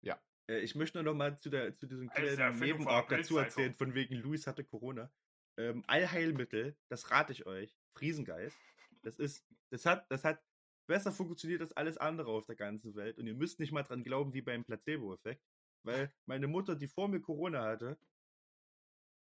Ja. 0.02 0.22
Äh, 0.48 0.60
ich 0.60 0.76
möchte 0.76 0.98
nur 0.98 1.04
noch 1.04 1.18
mal 1.18 1.40
zu, 1.40 1.50
der, 1.50 1.76
zu 1.78 1.88
diesem 1.88 2.10
kleinen 2.10 2.60
Nebenarg 2.60 3.10
dazu 3.10 3.38
erzählen, 3.38 3.74
von 3.76 3.94
wegen 3.94 4.16
Luis 4.16 4.48
hatte 4.48 4.64
Corona. 4.64 5.12
Ähm, 5.58 5.84
Allheilmittel, 5.88 6.78
das 6.88 7.12
rate 7.12 7.34
ich 7.34 7.46
euch. 7.46 7.78
Friesengeist. 7.94 8.58
Das 9.04 9.20
ist, 9.20 9.46
das 9.70 9.86
hat, 9.86 10.10
das 10.10 10.24
hat 10.24 10.42
besser 10.88 11.12
funktioniert 11.12 11.62
als 11.62 11.74
alles 11.74 11.98
andere 11.98 12.32
auf 12.32 12.46
der 12.46 12.56
ganzen 12.56 12.96
Welt. 12.96 13.18
Und 13.18 13.28
ihr 13.28 13.34
müsst 13.34 13.60
nicht 13.60 13.72
mal 13.72 13.84
dran 13.84 14.04
glauben, 14.04 14.34
wie 14.34 14.42
beim 14.42 14.64
Placebo-Effekt. 14.64 15.44
Weil 15.84 16.14
meine 16.26 16.48
Mutter, 16.48 16.76
die 16.76 16.88
vor 16.88 17.08
mir 17.08 17.22
Corona 17.22 17.64
hatte, 17.64 17.98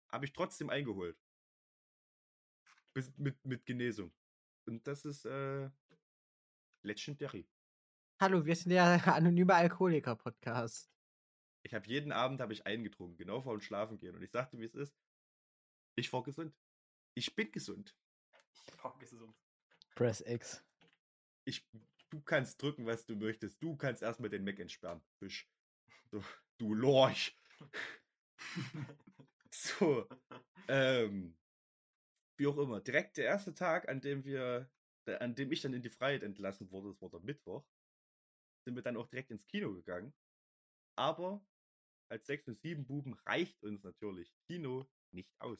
habe 0.10 0.26
ich 0.26 0.34
trotzdem 0.34 0.70
eingeholt. 0.70 1.18
Bis, 2.94 3.16
mit, 3.18 3.44
mit 3.44 3.66
Genesung. 3.66 4.14
Und 4.66 4.88
das 4.88 5.06
ist 5.06 5.26
äh, 5.26 5.70
legendary. 6.86 7.48
Hallo, 8.22 8.46
wir 8.46 8.56
sind 8.56 8.70
der 8.70 8.86
anonyme 9.16 9.54
Alkoholiker-Podcast. 9.54 10.90
Ich 11.64 11.74
habe 11.74 11.88
jeden 11.88 12.12
Abend 12.12 12.40
habe 12.40 12.54
ich 12.54 12.66
eingetrunken, 12.66 13.18
genau 13.18 13.42
vor 13.42 13.58
dem 13.58 13.62
Schlafen 13.62 13.98
gehen. 13.98 14.16
Und 14.16 14.22
ich 14.22 14.32
sagte, 14.32 14.58
wie 14.60 14.66
es 14.66 14.76
ist. 14.76 14.96
Ich 15.96 16.12
war 16.14 16.24
gesund. 16.24 16.56
Ich 17.16 17.34
bin 17.36 17.52
gesund. 17.52 17.98
Boah, 18.82 18.98
gesund. 19.00 19.36
Press 19.96 20.22
X. 20.22 20.64
Ich, 21.46 21.68
du 22.10 22.22
kannst 22.22 22.62
drücken, 22.62 22.86
was 22.86 23.06
du 23.06 23.16
möchtest. 23.16 23.62
Du 23.62 23.76
kannst 23.76 24.04
erstmal 24.04 24.30
den 24.30 24.44
Mac 24.44 24.60
entsperren, 24.60 25.02
Fisch. 25.18 25.50
So, 26.12 26.24
du 26.58 26.74
Lorch. 26.74 27.38
So, 29.58 30.06
ähm, 30.68 31.38
wie 32.38 32.48
auch 32.48 32.58
immer. 32.58 32.82
Direkt 32.82 33.16
der 33.16 33.26
erste 33.26 33.54
Tag, 33.54 33.88
an 33.88 34.02
dem 34.02 34.26
wir, 34.26 34.70
an 35.08 35.36
dem 35.36 35.52
ich 35.52 35.62
dann 35.62 35.74
in 35.74 35.82
die 35.82 35.90
Freiheit 35.90 36.24
entlassen 36.24 36.70
wurde, 36.72 36.90
das 36.90 37.02
war 37.02 37.10
der 37.10 37.20
Mittwoch, 37.22 37.64
sind 38.66 38.76
wir 38.76 38.84
dann 38.84 38.98
auch 38.98 39.08
direkt 39.08 39.32
ins 39.32 39.46
Kino 39.48 39.74
gegangen. 39.74 40.14
Aber 40.98 41.46
als 42.10 42.26
6 42.28 42.50
und 42.50 42.62
7 42.62 42.86
Buben 42.86 43.14
reicht 43.26 43.62
uns 43.64 43.84
natürlich 43.84 44.32
Kino 44.48 44.86
nicht 45.12 45.30
aus. 45.40 45.60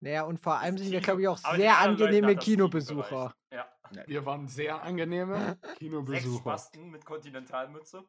Naja, 0.00 0.24
und 0.24 0.38
vor 0.38 0.58
allem 0.58 0.76
sind 0.76 0.90
wir, 0.90 1.00
glaube 1.00 1.22
ich, 1.22 1.28
auch 1.28 1.42
aber 1.42 1.56
sehr 1.56 1.78
angenehme 1.78 2.36
Kinobesucher. 2.36 3.34
Ja. 3.50 3.74
Wir 4.06 4.26
waren 4.26 4.48
sehr 4.48 4.82
angenehme 4.82 5.58
Sechs 5.62 5.78
Kinobesucher. 5.78 6.40
Spasten 6.40 6.90
mit 6.90 7.04
Kontinentalmütze. 7.04 8.04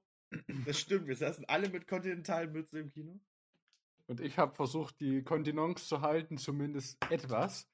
Das 0.65 0.79
stimmt, 0.79 1.07
wir 1.07 1.15
saßen 1.15 1.45
alle 1.45 1.69
mit 1.69 1.87
Kontinentalmütze 1.87 2.79
im 2.79 2.91
Kino. 2.91 3.19
Und 4.07 4.19
ich 4.19 4.37
habe 4.37 4.53
versucht, 4.53 4.99
die 4.99 5.23
Kontinence 5.23 5.87
zu 5.87 6.01
halten, 6.01 6.37
zumindest 6.37 6.97
etwas. 7.09 7.67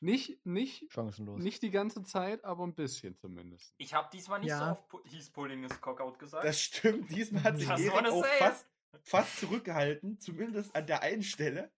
Nicht, 0.00 0.44
nicht, 0.44 0.92
Chancenlos. 0.92 1.42
nicht 1.42 1.62
die 1.62 1.70
ganze 1.70 2.02
Zeit, 2.02 2.44
aber 2.44 2.64
ein 2.66 2.74
bisschen 2.74 3.16
zumindest. 3.16 3.74
Ich 3.78 3.94
habe 3.94 4.08
diesmal 4.12 4.40
nicht 4.40 4.50
Ja. 4.50 4.58
so 4.58 4.64
oft 4.72 4.88
pu 4.88 5.02
hieß 5.04 5.30
Pulling 5.30 5.64
ist 5.64 5.80
Cockout 5.80 6.18
gesagt. 6.18 6.44
Das 6.44 6.60
stimmt, 6.60 7.10
diesmal 7.10 7.42
hat 7.44 7.56
sich 7.58 7.68
Erik 7.68 7.92
auch 7.92 8.22
say 8.22 8.38
fast, 8.38 8.66
fast 9.02 9.36
zurückgehalten, 9.40 10.18
zumindest 10.20 10.74
an 10.76 10.86
der 10.86 11.02
einen 11.02 11.22
Stelle. 11.22 11.72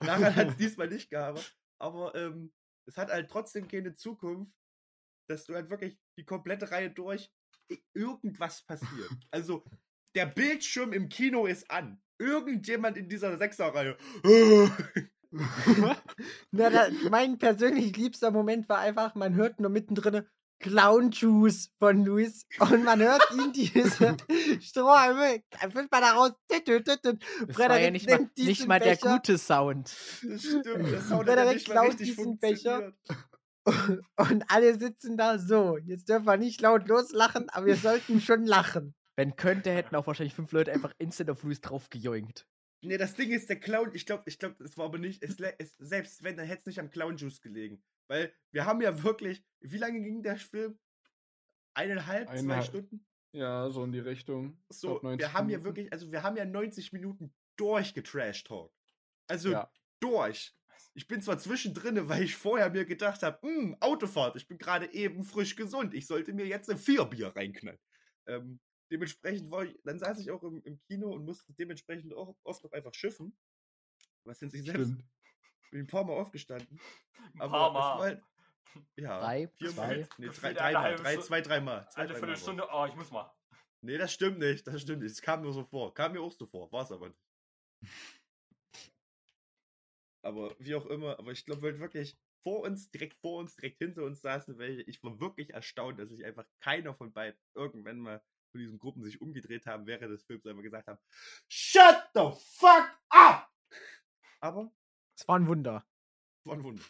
Daran 0.00 0.34
hat 0.36 0.48
es 0.48 0.56
diesmal 0.56 0.88
nicht 0.88 1.10
gehabt. 1.10 1.56
Aber 1.78 2.14
ähm, 2.14 2.52
es 2.86 2.96
hat 2.96 3.10
halt 3.10 3.30
trotzdem 3.30 3.68
keine 3.68 3.94
Zukunft, 3.94 4.52
dass 5.28 5.44
du 5.44 5.54
halt 5.54 5.70
wirklich 5.70 5.98
die 6.18 6.24
komplette 6.24 6.70
Reihe 6.70 6.90
durch 6.90 7.32
irgendwas 7.94 8.62
passiert. 8.62 9.10
Also, 9.30 9.64
der 10.14 10.26
Bildschirm 10.26 10.92
im 10.92 11.08
Kino 11.08 11.46
ist 11.46 11.70
an. 11.70 12.00
Irgendjemand 12.18 12.96
in 12.96 13.08
dieser 13.08 13.36
Sechserreihe. 13.36 13.96
Na, 16.50 16.70
da, 16.70 16.88
mein 17.10 17.38
persönlich 17.38 17.96
liebster 17.96 18.30
Moment 18.30 18.68
war 18.68 18.78
einfach, 18.78 19.14
man 19.14 19.34
hört 19.34 19.60
nur 19.60 19.70
mittendrin 19.70 20.26
Clown 20.58 21.10
Juice 21.10 21.70
von 21.78 22.04
Luis 22.04 22.46
und 22.58 22.82
man 22.84 23.00
hört 23.00 23.22
ihn 23.34 23.52
diese 23.52 23.90
Strohhalme, 24.60 25.42
füllt 25.70 25.90
man 25.90 26.00
da 26.00 26.12
raus. 26.12 26.32
tüt, 26.48 26.64
tüt, 26.64 26.84
tüt, 26.86 27.02
tüt. 27.02 27.24
Das 27.46 27.58
war 27.58 27.78
ja 27.78 27.90
nicht 27.90 28.08
mal, 28.08 28.30
nicht 28.38 28.66
mal 28.66 28.80
der 28.80 28.96
Becher 28.96 29.16
gute 29.16 29.36
Sound. 29.36 29.94
Das 30.22 30.42
stimmt, 30.42 30.92
das 30.92 31.08
Sound 31.08 31.28
hat 31.28 31.36
ja 31.36 31.52
nicht 31.52 31.68
mal 31.68 31.74
klaut 31.74 31.88
richtig 31.88 32.16
diesen 32.16 32.38
Becher. 32.38 32.80
funktioniert. 32.80 33.26
Und 34.16 34.44
alle 34.48 34.78
sitzen 34.78 35.16
da 35.16 35.38
so. 35.38 35.76
Jetzt 35.78 36.08
dürfen 36.08 36.26
wir 36.26 36.36
nicht 36.36 36.60
laut 36.60 36.88
loslachen, 36.88 37.48
aber 37.50 37.66
wir 37.66 37.76
sollten 37.76 38.20
schon 38.20 38.46
lachen. 38.46 38.94
Wenn 39.16 39.34
könnte, 39.34 39.72
hätten 39.72 39.96
auch 39.96 40.06
wahrscheinlich 40.06 40.34
fünf 40.34 40.52
Leute 40.52 40.72
einfach 40.72 40.92
instant 40.98 41.30
auf 41.30 41.42
Luis 41.42 41.60
drauf 41.60 41.90
Nee, 42.82 42.98
das 42.98 43.14
Ding 43.14 43.30
ist, 43.32 43.48
der 43.48 43.58
Clown, 43.58 43.90
ich 43.94 44.06
glaube, 44.06 44.24
ich 44.26 44.38
glaube, 44.38 44.62
es 44.62 44.76
war 44.76 44.86
aber 44.86 44.98
nicht, 44.98 45.22
es, 45.22 45.40
es, 45.58 45.76
selbst 45.78 46.22
wenn, 46.22 46.36
dann 46.36 46.46
hätte 46.46 46.60
es 46.60 46.66
nicht 46.66 46.78
am 46.78 46.90
Clown 46.90 47.16
Juice 47.16 47.40
gelegen. 47.40 47.82
Weil 48.08 48.32
wir 48.52 48.66
haben 48.66 48.80
ja 48.80 49.02
wirklich, 49.02 49.44
wie 49.60 49.78
lange 49.78 50.00
ging 50.00 50.22
der 50.22 50.36
Film? 50.36 50.78
Eineinhalb, 51.74 52.28
zwei 52.28 52.34
Eineinhalb. 52.38 52.64
Stunden? 52.64 53.06
Ja, 53.32 53.68
so 53.70 53.84
in 53.84 53.92
die 53.92 53.98
Richtung. 53.98 54.62
Ich 54.70 54.76
So, 54.78 54.88
glaub, 54.88 55.02
90 55.02 55.20
wir 55.20 55.32
haben 55.32 55.48
ja 55.50 55.64
wirklich, 55.64 55.92
also 55.92 56.10
wir 56.10 56.22
haben 56.22 56.36
ja 56.36 56.44
90 56.44 56.92
Minuten 56.92 57.34
durchgetrash-talk. 57.56 58.72
Also 59.28 59.50
Ja. 59.52 59.70
durch. 60.00 60.54
Ich 60.94 61.06
bin 61.06 61.20
zwar 61.20 61.38
zwischendrin, 61.38 62.08
weil 62.08 62.22
ich 62.22 62.36
vorher 62.36 62.70
mir 62.70 62.86
gedacht 62.86 63.22
habe, 63.22 63.38
hm, 63.42 63.76
Autofahrt, 63.80 64.36
ich 64.36 64.46
bin 64.48 64.56
gerade 64.56 64.92
eben 64.94 65.24
frisch 65.24 65.56
gesund, 65.56 65.92
ich 65.92 66.06
sollte 66.06 66.32
mir 66.32 66.46
jetzt 66.46 66.70
ein 66.70 66.78
Vierbier 66.78 67.34
reinknallen. 67.36 67.78
Ähm, 68.26 68.60
dementsprechend 68.90 69.50
war 69.50 69.64
ich, 69.64 69.78
dann 69.84 69.98
saß 69.98 70.18
ich 70.20 70.30
auch 70.30 70.42
im, 70.42 70.62
im 70.64 70.80
Kino 70.82 71.10
und 71.10 71.24
musste 71.24 71.52
dementsprechend 71.54 72.14
auch 72.14 72.36
oft 72.42 72.62
noch 72.64 72.72
einfach 72.72 72.94
schiffen. 72.94 73.36
Was 74.24 74.42
in 74.42 74.50
sich 74.50 74.62
selbst, 74.64 74.92
Stimmt. 74.92 75.04
bin 75.70 75.80
ein 75.80 75.86
paar 75.86 76.04
Mal 76.04 76.14
aufgestanden. 76.14 76.80
Ein 77.34 77.40
Aber 77.40 77.52
paar 77.52 77.72
Mal. 77.72 77.98
halt, 78.00 78.22
ja, 78.96 79.20
Drei, 79.20 79.48
viermal. 79.48 79.74
zwei. 79.74 80.08
Nee, 80.18 80.26
Gefühlt 80.26 80.42
drei, 80.42 80.52
dreimal, 80.54 80.82
halbe 80.82 81.02
drei, 81.02 81.16
zwei, 81.18 81.40
dreimal. 81.40 81.88
Zwei, 81.90 82.02
Eine 82.02 82.12
es. 82.12 82.18
Viertelstunde, 82.18 82.68
oh, 82.72 82.86
ich 82.86 82.94
muss 82.96 83.10
mal. 83.10 83.32
Nee, 83.82 83.98
das 83.98 84.12
stimmt 84.12 84.38
nicht, 84.38 84.66
das 84.66 84.82
stimmt 84.82 85.02
nicht. 85.02 85.12
Es 85.12 85.22
kam 85.22 85.42
nur 85.42 85.52
so 85.52 85.64
vor. 85.64 85.94
Kam 85.94 86.12
mir 86.12 86.20
auch 86.20 86.32
so 86.32 86.46
vor, 86.46 86.70
war 86.72 86.82
es 86.82 86.90
aber 86.92 87.08
nicht. 87.08 87.20
Aber 90.22 90.56
wie 90.58 90.74
auch 90.74 90.86
immer, 90.86 91.18
aber 91.18 91.30
ich 91.30 91.44
glaube 91.44 91.78
wirklich, 91.78 92.18
vor 92.42 92.62
uns, 92.62 92.90
direkt 92.90 93.14
vor 93.20 93.38
uns, 93.38 93.56
direkt 93.56 93.78
hinter 93.78 94.02
uns 94.04 94.20
saßen 94.22 94.58
welche. 94.58 94.82
Ich 94.82 95.02
war 95.02 95.20
wirklich 95.20 95.50
erstaunt, 95.50 95.98
dass 95.98 96.10
sich 96.10 96.24
einfach 96.24 96.46
keiner 96.60 96.94
von 96.94 97.12
beiden 97.12 97.40
irgendwann 97.54 97.98
mal 97.98 98.22
von 98.56 98.60
diesen 98.64 98.78
Gruppen 98.78 99.02
sich 99.04 99.20
umgedreht 99.20 99.66
haben, 99.66 99.86
während 99.86 100.10
des 100.10 100.24
Films 100.24 100.46
einfach 100.46 100.62
gesagt 100.62 100.88
haben, 100.88 100.98
Shut 101.48 102.08
the 102.14 102.30
fuck 102.58 102.88
up! 103.10 103.48
Aber 104.40 104.72
Es 105.16 105.26
war 105.28 105.38
ein 105.38 105.46
Wunder. 105.46 105.86
es 106.40 106.46
war 106.46 106.54
ein 106.56 106.64
Wunder. 106.64 106.84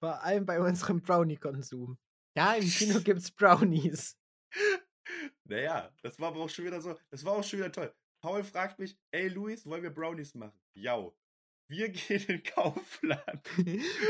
Vor 0.00 0.22
allem 0.22 0.46
bei 0.46 0.60
unserem 0.60 1.00
Brownie-Konsum. 1.00 1.98
Ja, 2.36 2.54
im 2.54 2.68
Kino 2.68 3.00
gibt's 3.00 3.30
Brownies. 3.30 4.16
Naja, 5.44 5.92
das 6.02 6.18
war 6.20 6.28
aber 6.28 6.40
auch 6.40 6.50
schon 6.50 6.66
wieder 6.66 6.80
so, 6.80 6.96
das 7.10 7.24
war 7.24 7.32
auch 7.32 7.44
schon 7.44 7.58
wieder 7.60 7.72
toll. 7.72 7.92
Paul 8.20 8.44
fragt 8.44 8.78
mich, 8.78 8.98
ey 9.12 9.28
Luis, 9.28 9.64
wollen 9.66 9.82
wir 9.82 9.90
Brownies 9.90 10.34
machen? 10.34 10.60
Ja. 10.74 11.10
Wir 11.70 11.88
gehen 11.90 12.20
in 12.20 12.26
den 12.26 12.42
Kaufland. 12.42 13.48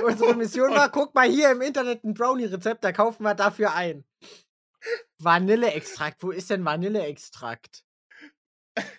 Unsere 0.04 0.34
Mission 0.34 0.70
war, 0.70 0.90
guck 0.90 1.14
mal 1.14 1.28
hier 1.28 1.50
im 1.52 1.60
Internet 1.62 2.04
ein 2.04 2.14
Brownie-Rezept, 2.14 2.84
da 2.84 2.92
kaufen 2.92 3.22
wir 3.24 3.34
dafür 3.34 3.74
ein. 3.74 4.04
Vanilleextrakt. 5.18 6.22
Wo 6.22 6.30
ist 6.30 6.50
denn 6.50 6.64
Vanilleextrakt? 6.64 7.84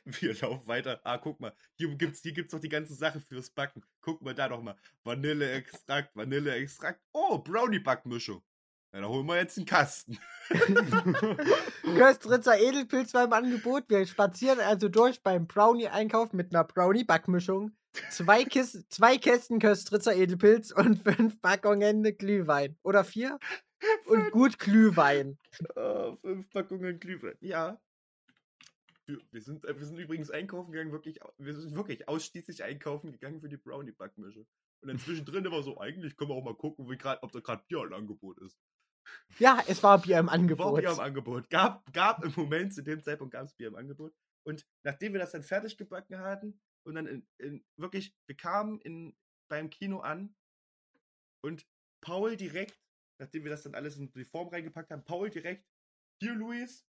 Wir 0.06 0.34
laufen 0.42 0.68
weiter. 0.68 1.00
Ah, 1.04 1.18
guck 1.18 1.40
mal, 1.40 1.54
hier 1.76 1.88
gibt's, 1.96 2.22
hier 2.22 2.34
gibt's 2.34 2.52
doch 2.52 2.60
die 2.60 2.70
ganzen 2.70 2.96
Sachen 2.96 3.22
fürs 3.22 3.50
Backen. 3.50 3.84
Guck 4.02 4.22
mal 4.22 4.34
da 4.34 4.50
doch 4.50 4.62
mal. 4.62 4.76
Vanilleextrakt, 5.04 6.16
Vanilleextrakt. 6.16 7.02
Oh, 7.14 7.38
Brownie-Backmischung. 7.40 8.42
Na, 8.92 9.02
dann 9.02 9.10
holen 9.10 9.28
wir 9.28 9.38
jetzt 9.38 9.58
einen 9.58 9.68
Kasten. 9.68 10.18
Köstritzer 11.84 12.60
Edelpilz 12.60 13.14
war 13.14 13.26
im 13.26 13.34
Angebot. 13.34 13.86
Wir 13.88 14.06
spazieren 14.06 14.60
also 14.60 14.90
durch 14.90 15.22
beim 15.22 15.48
Brownie-Einkauf 15.48 16.34
mit 16.34 16.54
einer 16.54 16.64
Brownie-Backmischung. 16.64 17.72
Zwei, 18.10 18.46
Kis 18.46 18.86
zwei 18.90 19.18
Kästen 19.18 19.60
Köstritzer 19.60 20.16
Edelpilz 20.16 20.72
und 20.72 21.04
fünf 21.04 21.42
Packungen 21.42 22.04
Glühwein. 22.18 22.78
Oder 22.84 23.04
vier? 23.04 23.40
Und 24.06 24.32
gut 24.32 24.60
Glühwein. 24.60 25.38
Oh, 25.76 26.16
fünf 26.18 26.50
Packungen 26.50 27.00
Glühwein. 27.00 27.36
Ja. 27.42 27.82
Wir 29.32 29.42
sind, 29.42 29.66
äh, 29.66 29.78
wir 29.78 29.86
sind 29.86 29.98
übrigens 29.98 30.30
einkaufen 30.30 30.72
gegangen, 30.72 30.92
wirklich, 30.92 31.20
wir 31.38 31.56
sind 31.56 31.76
wirklich 31.76 32.08
ausschließlich 32.08 32.64
einkaufen 32.64 33.12
gegangen 33.12 33.42
für 33.42 33.50
die 33.50 33.58
Brownie-Backmische. 33.58 34.46
Und 34.82 34.88
dann 34.88 35.00
zwischendrin 35.00 35.50
war 35.52 35.64
so, 35.64 35.80
eigentlich 35.80 36.16
können 36.16 36.30
wir 36.30 36.36
auch 36.36 36.44
mal 36.44 36.56
gucken, 36.56 36.90
wie 36.90 36.98
grad, 36.98 37.22
ob 37.24 37.32
da 37.32 37.40
gerade 37.40 37.64
Bier 37.68 37.84
im 37.84 37.94
Angebot 37.94 38.40
ist. 38.40 38.58
Ja, 39.40 39.64
es 39.68 39.82
war 39.82 40.00
Bier 40.02 40.20
im 40.20 40.28
War 40.28 40.34
Angebot. 40.34 40.82
Bier 40.82 40.92
im 40.92 41.00
Angebot. 41.00 41.50
Gab, 41.50 41.92
gab 41.92 42.24
im 42.24 42.34
Moment, 42.36 42.74
zu 42.74 42.84
dem 42.84 43.02
Zeitpunkt 43.02 43.34
gab 43.34 43.46
es 43.46 43.54
Bier 43.54 43.70
im 43.70 43.76
Angebot. 43.76 44.14
Und 44.44 44.66
nachdem 44.84 45.14
wir 45.14 45.20
das 45.20 45.32
dann 45.32 45.44
fertig 45.44 45.78
gebacken 45.78 46.20
hatten 46.20 46.60
und 46.84 46.96
dann 46.96 47.08
in, 47.08 47.28
in, 47.38 47.66
wirklich, 47.78 48.16
wir 48.28 48.38
kamen 48.38 48.80
in, 48.82 49.16
beim 49.48 49.70
Kino 49.70 50.00
an 50.00 50.36
und 51.42 51.66
Paul 52.02 52.38
direkt, 52.38 52.80
nachdem 53.20 53.44
wir 53.44 53.52
das 53.52 53.64
dann 53.64 53.76
alles 53.76 53.98
in 53.98 54.12
die 54.12 54.26
Form 54.26 54.48
reingepackt 54.48 54.92
haben, 54.92 55.04
Paul 55.04 55.30
direkt, 55.30 55.66
hier 56.22 56.34
Luis, 56.34 56.88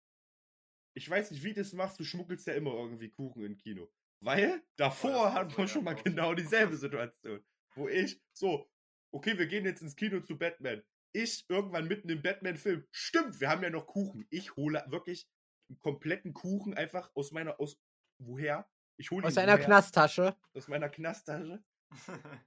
ich 0.94 1.08
weiß 1.08 1.30
nicht, 1.30 1.42
wie 1.42 1.52
du 1.52 1.60
das 1.60 1.72
machst, 1.72 1.98
du 2.00 2.04
schmuggelst 2.04 2.46
ja 2.46 2.54
immer 2.54 2.72
irgendwie 2.72 3.10
Kuchen 3.10 3.44
im 3.44 3.56
Kino. 3.56 3.90
Weil 4.20 4.62
davor 4.76 5.34
hatten 5.34 5.56
wir 5.56 5.68
schon 5.68 5.84
mal 5.84 5.94
genau 5.94 6.34
dieselbe 6.34 6.76
Situation. 6.76 7.44
Wo 7.74 7.88
ich 7.88 8.22
so, 8.32 8.70
okay, 9.12 9.38
wir 9.38 9.46
gehen 9.46 9.64
jetzt 9.64 9.82
ins 9.82 9.96
Kino 9.96 10.20
zu 10.20 10.38
Batman. 10.38 10.82
Ich 11.12 11.44
irgendwann 11.48 11.86
mitten 11.86 12.08
im 12.08 12.22
Batman-Film. 12.22 12.86
Stimmt, 12.90 13.40
wir 13.40 13.50
haben 13.50 13.62
ja 13.62 13.70
noch 13.70 13.86
Kuchen. 13.86 14.26
Ich 14.30 14.56
hole 14.56 14.82
wirklich 14.88 15.28
einen 15.68 15.78
kompletten 15.78 16.32
Kuchen 16.32 16.74
einfach 16.74 17.10
aus 17.14 17.32
meiner, 17.32 17.60
aus, 17.60 17.78
woher? 18.18 18.68
Ich 18.98 19.10
hole 19.10 19.22
ihn 19.22 19.26
Aus 19.26 19.38
einer 19.38 19.54
woher? 19.54 19.64
Knasttasche. 19.64 20.36
Aus 20.54 20.68
meiner 20.68 20.88
Knasttasche. 20.88 21.62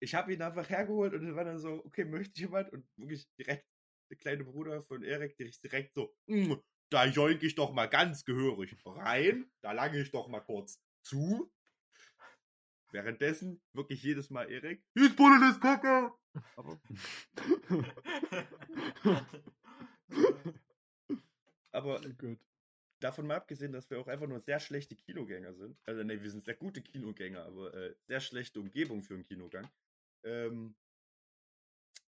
Ich 0.00 0.14
habe 0.14 0.32
ihn 0.32 0.42
einfach 0.42 0.68
hergeholt 0.68 1.14
und 1.14 1.22
dann 1.24 1.36
war 1.36 1.44
dann 1.44 1.58
so, 1.58 1.84
okay, 1.84 2.04
möchte 2.04 2.40
jemand? 2.40 2.72
Und 2.72 2.86
wirklich 2.96 3.28
direkt, 3.38 3.66
der 4.10 4.16
kleine 4.18 4.44
Bruder 4.44 4.82
von 4.82 5.02
Erik, 5.02 5.36
der 5.36 5.46
ist 5.48 5.62
direkt 5.64 5.94
so, 5.94 6.14
"Mm, 6.26 6.54
da 6.90 7.04
joink 7.06 7.42
ich 7.42 7.54
doch 7.54 7.72
mal 7.72 7.86
ganz 7.86 8.24
gehörig 8.24 8.76
rein, 8.86 9.50
da 9.62 9.72
lange 9.72 10.00
ich 10.00 10.10
doch 10.10 10.28
mal 10.28 10.40
kurz 10.40 10.80
zu. 11.04 11.52
Währenddessen 12.90 13.60
wirklich 13.74 14.02
jedes 14.02 14.30
Mal 14.30 14.50
Erik, 14.50 14.82
hier 14.94 15.06
ist 15.06 15.16
Bulle 15.16 15.40
das 15.40 15.60
Kacke! 15.60 16.12
Aber, 16.56 16.80
aber 21.72 22.00
Oh 22.02 22.12
Gut. 22.18 22.38
davon 23.00 23.26
mal 23.26 23.36
abgesehen, 23.36 23.72
dass 23.72 23.90
wir 23.90 23.98
auch 24.00 24.08
einfach 24.08 24.26
nur 24.26 24.40
sehr 24.40 24.60
schlechte 24.60 24.96
Kinogänger 24.96 25.54
sind. 25.54 25.78
Also, 25.84 26.02
ne, 26.02 26.22
wir 26.22 26.30
sind 26.30 26.44
sehr 26.44 26.54
gute 26.56 26.82
Kinogänger, 26.82 27.44
aber 27.44 27.74
äh, 27.74 27.94
sehr 28.08 28.20
schlechte 28.20 28.60
Umgebung 28.60 29.02
für 29.02 29.14
einen 29.14 29.24
Kinogang. 29.24 29.68
Ähm, 30.24 30.76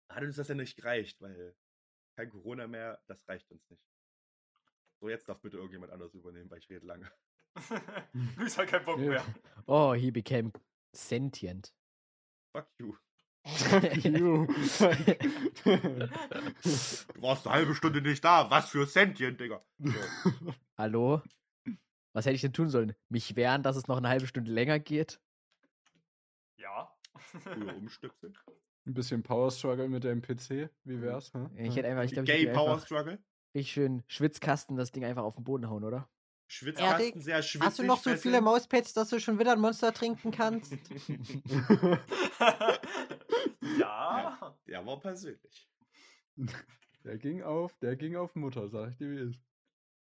hat 0.09 0.23
uns 0.23 0.35
das 0.35 0.47
ja 0.47 0.55
nicht 0.55 0.75
gereicht, 0.75 1.21
weil 1.21 1.55
kein 2.15 2.29
Corona 2.29 2.67
mehr, 2.67 3.01
das 3.07 3.27
reicht 3.27 3.49
uns 3.51 3.69
nicht. 3.69 3.83
So, 4.99 5.09
jetzt 5.09 5.27
darf 5.27 5.41
bitte 5.41 5.57
irgendjemand 5.57 5.91
anders 5.91 6.13
übernehmen, 6.13 6.49
weil 6.49 6.59
ich 6.59 6.69
rede 6.69 6.85
lange. 6.85 7.11
Luis 8.37 8.57
hat 8.57 8.67
keinen 8.67 8.85
Bock 8.85 8.99
mehr. 8.99 9.25
Oh, 9.65 9.93
he 9.93 10.11
became 10.11 10.51
sentient. 10.95 11.73
Fuck 12.55 12.67
you. 12.79 12.95
Fuck 13.45 14.05
you. 14.05 14.47
Du 17.13 17.21
warst 17.21 17.45
eine 17.45 17.55
halbe 17.55 17.75
Stunde 17.75 18.01
nicht 18.01 18.23
da. 18.23 18.49
Was 18.49 18.69
für 18.69 18.85
Sentient, 18.85 19.39
Digga. 19.39 19.63
So. 19.79 19.93
Hallo? 20.77 21.21
Was 22.13 22.25
hätte 22.25 22.35
ich 22.35 22.41
denn 22.41 22.53
tun 22.53 22.69
sollen? 22.69 22.93
Mich 23.09 23.35
wehren, 23.35 23.63
dass 23.63 23.75
es 23.75 23.87
noch 23.87 23.97
eine 23.97 24.07
halbe 24.09 24.27
Stunde 24.27 24.51
länger 24.51 24.79
geht? 24.79 25.19
Früher 27.23 27.75
umstöpseln. 27.77 28.37
Ein 28.85 28.93
bisschen 28.93 29.23
Power 29.23 29.49
Struggle 29.51 29.87
mit 29.87 30.03
deinem 30.03 30.21
PC. 30.21 30.69
Wie 30.83 31.01
wär's? 31.01 31.33
Hä? 31.33 31.47
Ich 31.67 31.75
hätte 31.75 31.87
einfach, 31.87 32.03
ich 32.03 32.11
glaube, 32.11 32.29
ich 32.29 32.35
Gay 32.35 32.41
hätte 32.43 32.53
Power 32.53 32.73
einfach 32.73 32.85
Struggle. 32.85 33.19
richtig 33.55 33.71
schön 33.71 34.03
Schwitzkasten 34.07 34.75
das 34.75 34.91
Ding 34.91 35.05
einfach 35.05 35.23
auf 35.23 35.35
den 35.35 35.43
Boden 35.45 35.69
hauen, 35.69 35.83
oder? 35.83 36.09
Schwitzkasten, 36.47 37.01
Erik, 37.01 37.15
sehr 37.23 37.41
schwitzig. 37.41 37.65
Hast 37.67 37.79
du 37.79 37.83
noch 37.83 37.99
so 37.99 38.15
viele. 38.17 38.41
Mauspads, 38.41 38.93
dass 38.93 39.09
du 39.09 39.19
schon 39.19 39.39
wieder 39.39 39.53
ein 39.53 39.61
Monster 39.61 39.93
trinken 39.93 40.31
kannst? 40.31 40.73
ja. 43.79 44.55
Der 44.67 44.85
war 44.85 44.99
persönlich. 44.99 45.69
der 47.03 47.17
ging 47.17 47.41
auf, 47.43 47.77
der 47.79 47.95
ging 47.95 48.15
auf 48.15 48.35
Mutter, 48.35 48.67
sag 48.69 48.89
ich 48.89 48.97
dir 48.97 49.09
wie 49.11 49.29
ist. 49.29 49.39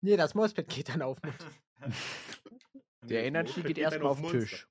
Nee, 0.00 0.16
das 0.16 0.34
Mauspad 0.34 0.68
geht 0.68 0.88
dann 0.88 1.02
auf 1.02 1.22
mit. 1.22 1.34
Der 3.04 3.24
Energy 3.24 3.62
geht 3.62 3.78
dann 3.78 3.84
erstmal 3.84 4.10
auf 4.10 4.20
den. 4.20 4.30
Tisch. 4.30 4.68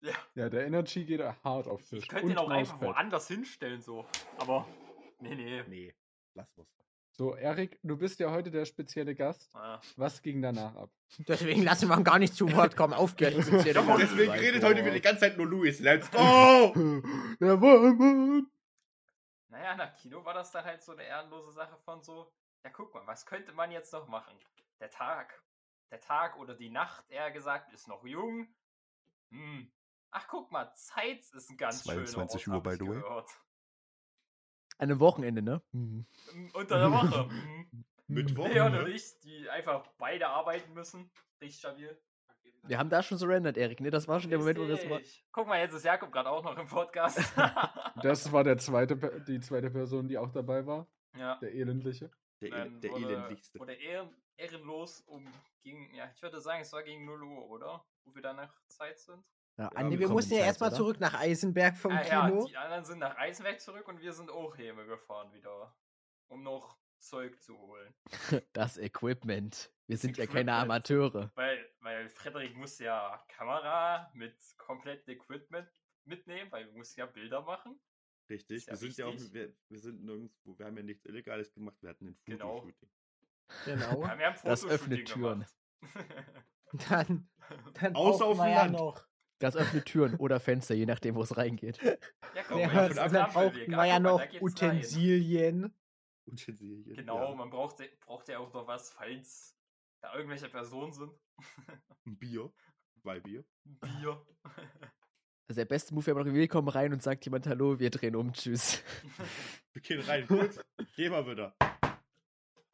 Ja. 0.00 0.12
Ja, 0.34 0.48
der 0.48 0.66
Energy 0.66 1.04
geht 1.04 1.20
hart 1.20 1.66
auf 1.66 1.82
Tisch. 1.84 2.00
Ich 2.00 2.08
könnte 2.08 2.32
ihn 2.32 2.38
auch 2.38 2.48
einfach 2.48 2.74
Mauspad. 2.74 2.88
woanders 2.96 3.28
hinstellen, 3.28 3.80
so. 3.80 4.06
Aber. 4.38 4.66
Nee, 5.18 5.34
nee. 5.34 5.62
Nee, 5.68 5.94
lass 6.34 6.56
was. 6.56 6.66
So, 7.12 7.34
Erik, 7.34 7.78
du 7.82 7.98
bist 7.98 8.18
ja 8.18 8.30
heute 8.30 8.50
der 8.50 8.64
spezielle 8.64 9.14
Gast. 9.14 9.54
Ah. 9.54 9.78
Was 9.96 10.22
ging 10.22 10.40
danach 10.40 10.74
ab? 10.74 10.90
Deswegen 11.28 11.62
lassen 11.62 11.88
wir 11.88 11.96
ihn 11.98 12.04
gar 12.04 12.18
nicht 12.18 12.34
zu 12.34 12.50
Wort 12.54 12.76
kommen. 12.76 12.94
Aufgehört. 12.94 13.36
Deswegen 13.36 14.30
redet 14.30 14.64
heute 14.64 14.80
wieder 14.80 14.94
die 14.94 15.02
ganze 15.02 15.20
Zeit 15.20 15.36
nur 15.36 15.46
Luis. 15.46 15.80
Let's 15.80 16.10
go! 16.10 16.72
Der 17.40 17.56
Mann! 17.58 18.46
Naja, 19.48 19.74
nach 19.76 19.94
Kino 19.96 20.24
war 20.24 20.32
das 20.32 20.50
dann 20.52 20.64
halt 20.64 20.82
so 20.82 20.92
eine 20.92 21.02
ehrenlose 21.02 21.52
Sache 21.52 21.76
von 21.84 22.02
so, 22.02 22.32
ja 22.64 22.70
guck 22.70 22.94
mal, 22.94 23.06
was 23.06 23.26
könnte 23.26 23.52
man 23.52 23.70
jetzt 23.70 23.92
noch 23.92 24.08
machen? 24.08 24.38
Der 24.78 24.88
Tag, 24.90 25.42
der 25.90 26.00
Tag 26.00 26.38
oder 26.38 26.54
die 26.54 26.70
Nacht, 26.70 27.04
eher 27.10 27.30
gesagt, 27.32 27.70
ist 27.74 27.86
noch 27.86 28.04
jung. 28.06 28.48
Hm. 29.30 29.70
Ach 30.12 30.26
guck 30.28 30.50
mal, 30.50 30.72
Zeit 30.74 31.20
ist 31.20 31.50
ein 31.50 31.56
ganz 31.56 31.84
schöner 31.84 32.04
22 32.04 32.48
Ort, 32.48 32.56
Uhr, 32.56 32.62
by 32.62 32.76
the 32.76 32.88
way. 32.88 33.00
gehört. 33.00 33.30
An 34.78 34.90
einem 34.90 35.00
Wochenende, 35.00 35.42
ne? 35.42 35.62
Mhm. 35.72 36.06
Hm, 36.32 36.50
Unter 36.54 36.78
der 36.78 36.92
Woche. 36.92 37.28
Hm. 37.30 37.84
Mittwoch. 38.16 38.48
Leon 38.48 38.72
ne? 38.72 38.80
und 38.84 38.90
ich, 38.90 39.20
die 39.20 39.48
einfach 39.50 39.86
beide 39.98 40.26
arbeiten 40.26 40.72
müssen. 40.74 41.08
Richtig 41.40 41.60
stabil. 41.60 41.96
Wir 42.64 42.76
haben 42.76 42.90
da 42.90 43.04
schon 43.04 43.18
surrendert, 43.18 43.56
Erik, 43.56 43.78
ne? 43.80 43.90
Das 43.90 44.08
war 44.08 44.18
schon 44.18 44.30
der 44.30 44.40
Moment, 44.40 44.58
wo 44.58 44.66
wir 44.66 44.76
das. 44.98 45.22
Guck 45.30 45.46
mal, 45.46 45.60
jetzt 45.60 45.74
ist 45.74 45.84
Jakob 45.84 46.10
gerade 46.10 46.28
auch 46.28 46.42
noch 46.42 46.58
im 46.58 46.66
Podcast. 46.66 47.18
Das 48.02 48.32
war 48.32 48.42
der 48.42 48.58
zweite, 48.58 48.96
die 49.28 49.38
zweite 49.40 49.70
Person, 49.70 50.08
die 50.08 50.18
auch 50.18 50.30
dabei 50.32 50.66
war. 50.66 50.88
ja. 51.16 51.36
Der 51.36 51.54
Elendliche. 51.54 52.10
Der, 52.40 52.50
Dann 52.50 52.74
El 52.74 52.80
der 52.80 52.90
wurde, 52.90 53.06
elendlichste. 53.06 53.58
Wurde 53.60 53.74
ehren, 53.74 54.10
ehrenlos 54.36 55.02
um 55.02 55.26
gegen, 55.62 55.94
ja, 55.94 56.10
ich 56.14 56.20
würde 56.22 56.40
sagen, 56.40 56.62
es 56.62 56.72
war 56.72 56.82
gegen 56.82 57.04
0 57.04 57.22
Uhr, 57.22 57.48
oder? 57.48 57.84
Wo 58.04 58.14
wir 58.14 58.22
dann 58.22 58.36
nach 58.36 58.52
Zeit 58.68 58.98
sind. 58.98 59.22
Ja, 59.60 59.70
Ja, 59.74 59.82
Nee, 59.88 59.98
wir 59.98 60.08
mussten 60.08 60.34
ja 60.34 60.40
erstmal 60.44 60.72
zurück 60.72 60.98
nach 61.00 61.14
Eisenberg 61.14 61.76
vom 61.76 61.92
ah, 61.92 62.02
ja, 62.02 62.28
Kino. 62.28 62.46
die 62.46 62.56
anderen 62.56 62.84
sind 62.84 62.98
nach 62.98 63.16
Eisenberg 63.16 63.60
zurück 63.60 63.86
und 63.88 64.00
wir 64.00 64.12
sind 64.12 64.30
auch 64.30 64.56
Häme 64.56 64.86
gefahren 64.86 65.32
wieder. 65.32 65.76
Um 66.28 66.42
noch 66.42 66.78
Zeug 66.98 67.40
zu 67.42 67.58
holen. 67.58 67.94
Das 68.52 68.78
Equipment. 68.78 69.70
Wir 69.86 69.96
sind 69.98 70.16
ja 70.16 70.26
keine 70.26 70.40
Equipment. 70.52 70.62
Amateure. 70.62 71.30
Weil, 71.34 71.68
weil 71.80 72.08
Frederik 72.08 72.56
muss 72.56 72.78
ja 72.78 73.22
Kamera 73.28 74.10
mit 74.14 74.36
komplettem 74.58 75.14
Equipment 75.16 75.68
mitnehmen, 76.04 76.50
weil 76.52 76.66
wir 76.66 76.72
müssen 76.72 77.00
ja 77.00 77.06
Bilder 77.06 77.42
machen. 77.42 77.78
Richtig. 78.30 78.64
Ja 78.66 78.72
wir 78.72 78.76
sind 78.76 78.96
ja 78.96 79.06
auch, 79.06 79.12
wichtig. 79.14 79.32
wir, 79.34 79.54
wir 79.68 79.78
sind 79.80 80.04
nirgendwo, 80.04 80.56
wir 80.58 80.66
haben 80.66 80.76
ja 80.76 80.82
nichts 80.84 81.04
Illegales 81.04 81.52
gemacht, 81.52 81.76
wir 81.80 81.90
hatten 81.90 82.06
ein 82.08 82.20
Genau. 82.24 82.60
Fotoshooting. 82.60 82.90
Genau. 83.64 84.02
Ja, 84.04 84.18
wir 84.18 84.26
haben 84.26 84.36
Das 84.44 84.64
öffnet 84.64 85.08
Türen. 85.08 85.40
gemacht. 85.40 85.54
Dann, 86.88 87.28
dann 87.74 87.94
Außer 87.96 88.26
brauchen 88.26 88.30
auf 88.30 88.38
wir 88.38 88.44
dem 88.44 88.52
ja 88.52 88.62
Land. 88.62 88.72
noch. 88.74 89.06
Das 89.40 89.56
öffnet 89.56 89.86
Türen 89.86 90.14
oder 90.16 90.38
Fenster, 90.38 90.74
je 90.74 90.86
nachdem, 90.86 91.14
wo 91.16 91.22
es 91.22 91.36
reingeht. 91.36 91.78
Ja, 91.82 92.42
guck 92.46 92.58
Ja, 92.60 92.68
dann 92.88 92.90
ist 92.92 92.98
ein 92.98 93.10
brauchten 93.10 93.36
Ampelweg. 93.36 93.68
wir 93.70 93.78
Ah, 93.78 93.84
ja 93.86 93.98
noch 93.98 94.18
da 94.20 94.24
rein. 94.26 94.42
Utensilien. 94.42 95.74
Utensilien. 96.26 96.94
Genau, 96.96 97.30
Ja. 97.30 97.34
man 97.34 97.50
braucht, 97.50 97.78
braucht 98.00 98.28
ja 98.28 98.38
auch 98.38 98.52
noch 98.52 98.66
was, 98.66 98.90
falls 98.92 99.56
da 100.02 100.14
irgendwelche 100.14 100.48
Personen 100.48 100.92
sind. 100.92 101.12
Ein 102.06 102.16
Bier. 102.18 102.52
Zwei 103.02 103.18
Bier. 103.20 103.44
Bier. 103.64 104.26
Also 105.48 105.58
der 105.58 105.64
beste 105.64 105.94
Move 105.94 106.06
wäre 106.06 106.24
noch, 106.24 106.32
willkommen 106.32 106.68
rein 106.68 106.92
und 106.92 107.02
sagt 107.02 107.24
jemand 107.24 107.46
Hallo, 107.46 107.78
wir 107.80 107.90
drehen 107.90 108.14
um, 108.16 108.32
tschüss. 108.32 108.82
Wir 109.72 109.82
gehen 109.82 110.00
rein. 110.00 110.26
Gut. 110.26 110.50
Gehen 110.96 111.12
wir 111.12 111.24
wieder. 111.26 111.54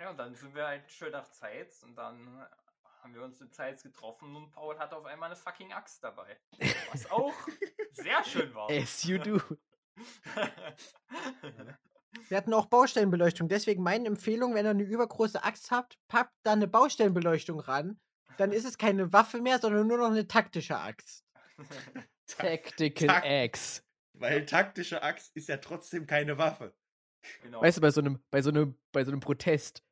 Ja, 0.00 0.11
und 0.11 0.16
dann 0.18 0.35
sind 0.35 0.55
wir 0.55 0.66
halt 0.66 0.90
schön 0.90 1.12
nach 1.12 1.31
Zeit 1.31 1.70
und 1.83 1.94
dann 1.94 2.46
haben 3.06 3.14
wir 3.14 3.22
uns 3.22 3.40
in 3.40 3.52
Zeit 3.52 3.80
getroffen 3.84 4.34
und 4.34 4.50
Paul 4.50 4.76
hatte 4.80 4.96
auf 4.96 5.04
einmal 5.04 5.28
eine 5.28 5.36
fucking 5.36 5.72
Axt 5.72 6.02
dabei. 6.02 6.36
Was 6.90 7.08
auch 7.08 7.32
sehr 7.92 8.24
schön 8.24 8.52
war. 8.52 8.68
As 8.68 9.04
you 9.04 9.18
do. 9.18 9.40
Wir 12.28 12.36
hatten 12.36 12.52
auch 12.52 12.66
Baustellenbeleuchtung. 12.66 13.46
Deswegen 13.46 13.84
meine 13.84 14.08
Empfehlung, 14.08 14.54
wenn 14.54 14.66
ihr 14.66 14.70
eine 14.70 14.82
übergroße 14.82 15.44
Axt 15.44 15.70
habt, 15.70 16.00
packt 16.08 16.34
da 16.42 16.54
eine 16.54 16.66
Baustellenbeleuchtung 16.66 17.60
ran. 17.60 18.00
Dann 18.38 18.50
ist 18.50 18.64
es 18.64 18.76
keine 18.76 19.12
Waffe 19.12 19.40
mehr, 19.40 19.60
sondern 19.60 19.86
nur 19.86 19.98
noch 19.98 20.10
eine 20.10 20.26
taktische 20.26 20.76
Axt. 20.76 21.24
Tactical 22.26 23.06
Tack. 23.06 23.24
Axe. 23.24 23.82
Weil 24.14 24.46
taktische 24.46 25.00
Axt 25.00 25.36
ist 25.36 25.48
ja 25.48 25.58
trotzdem 25.58 26.08
keine 26.08 26.38
Waffe. 26.38 26.74
Genau. 27.42 27.62
Weißt 27.62 27.76
du, 27.76 27.82
bei 27.82 27.90
so 27.90 28.00
einem, 28.00 28.18
bei 28.32 28.42
so 28.42 28.50
einem, 28.50 28.76
bei 28.90 29.04
so 29.04 29.12
einem 29.12 29.20
Protest. 29.20 29.84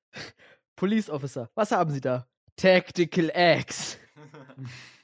Police 0.75 1.11
Officer, 1.11 1.51
was 1.55 1.71
haben 1.71 1.93
Sie 1.93 2.01
da? 2.01 2.29
Tactical 2.57 3.31
Axe. 3.35 3.99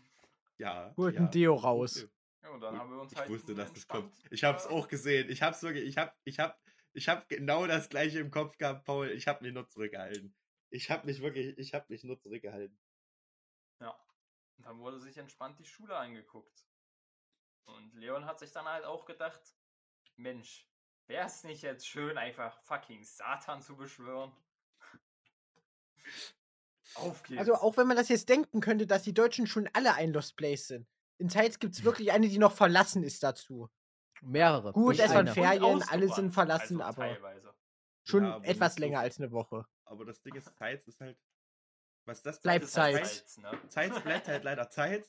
Ja. 0.61 0.93
Holt 0.99 1.15
ja. 1.15 1.23
ein 1.23 1.31
Deo 1.31 1.55
raus. 1.55 2.07
ja, 2.43 2.51
und 2.51 2.61
dann 2.61 2.79
haben 2.79 2.91
wir 2.91 3.01
uns 3.01 3.13
Ich 3.13 3.19
halt 3.19 3.31
wusste, 3.31 3.55
dass 3.55 3.73
das 3.73 3.89
kommt. 3.89 4.15
Ich 4.31 4.45
hab's 4.45 4.67
auch 4.67 4.89
gesehen. 4.89 5.31
Ich 5.31 5.41
hab's 5.41 5.63
wirklich, 5.63 5.85
ich 5.85 5.97
hab, 5.97 6.15
ich 6.25 6.39
hab, 6.39 6.61
ich 6.93 7.09
hab 7.09 7.31
genau 7.31 7.67
das 7.67 7.89
gleiche 7.89 8.19
im 8.19 8.31
Kopf 8.31 8.59
gehabt, 8.59 8.85
Paul. 8.85 9.09
Ich 9.11 9.27
hab 9.27 9.41
mich 9.41 9.55
nur 9.55 9.67
zurückgehalten. 9.67 10.37
Ich 10.69 10.91
hab 10.91 11.07
mich 11.07 11.23
wirklich, 11.23 11.57
ich 11.57 11.73
hab 11.73 11.89
mich 11.89 12.05
nur 12.05 12.21
zurückgehalten. 12.21 12.79
Ja. 13.81 13.99
Und 14.59 14.67
dann 14.67 14.79
wurde 14.81 15.01
sich 15.01 15.17
entspannt 15.17 15.59
die 15.59 15.65
Schule 15.65 15.97
angeguckt. 15.97 16.67
Und 17.65 17.95
Leon 17.95 18.27
hat 18.27 18.39
sich 18.39 18.53
dann 18.53 18.67
halt 18.67 18.85
auch 18.85 19.07
gedacht, 19.07 19.41
Mensch, 20.17 20.69
wäre 21.07 21.25
es 21.25 21.43
nicht 21.43 21.63
jetzt 21.63 21.89
schön, 21.89 22.19
einfach 22.19 22.61
fucking 22.65 23.03
Satan 23.03 23.63
zu 23.63 23.77
beschwören? 23.77 24.37
Auf 26.95 27.23
geht's. 27.23 27.39
Also 27.39 27.55
auch 27.55 27.77
wenn 27.77 27.87
man 27.87 27.97
das 27.97 28.09
jetzt 28.09 28.29
denken 28.29 28.61
könnte, 28.61 28.87
dass 28.87 29.03
die 29.03 29.15
Deutschen 29.15 29.47
schon 29.47 29.69
alle 29.73 29.95
ein 29.95 30.13
Lost 30.13 30.37
Place 30.37 30.69
sind. 30.69 30.87
In 31.19 31.29
Zeitz 31.29 31.59
gibt 31.59 31.75
es 31.75 31.85
wirklich 31.85 32.13
eine, 32.13 32.29
die 32.29 32.39
noch 32.39 32.53
verlassen 32.53 33.03
ist 33.03 33.23
dazu. 33.23 33.69
Mehrere. 34.23 34.73
Gut, 34.73 34.99
es 34.99 35.13
waren 35.15 35.27
Ferien, 35.29 35.63
Und 35.65 35.93
alle 35.93 36.09
sind 36.13 36.33
verlassen, 36.33 36.81
also 36.81 37.01
aber- 37.03 37.15
Teilweise. 37.15 37.55
Schon 38.05 38.25
Ja, 38.25 38.37
aber 38.37 38.47
etwas 38.47 38.75
so 38.75 38.81
länger 38.81 38.99
viel. 38.99 39.05
als 39.05 39.19
eine 39.19 39.31
Woche. 39.31 39.67
Aber 39.85 40.05
das 40.05 40.23
Ding 40.23 40.35
ist, 40.35 40.51
Zeit 40.57 40.87
ist 40.87 41.01
halt. 41.01 41.19
Was 42.07 42.23
das 42.23 42.41
Bleibt 42.41 42.65
halt 42.65 42.71
Zeit. 42.73 43.07
Salz, 43.07 43.39
ne? 43.39 43.51
Zeit 43.69 44.03
bleibt 44.05 44.27
halt 44.29 44.43
leider 44.45 44.71
Zeit. 44.71 45.07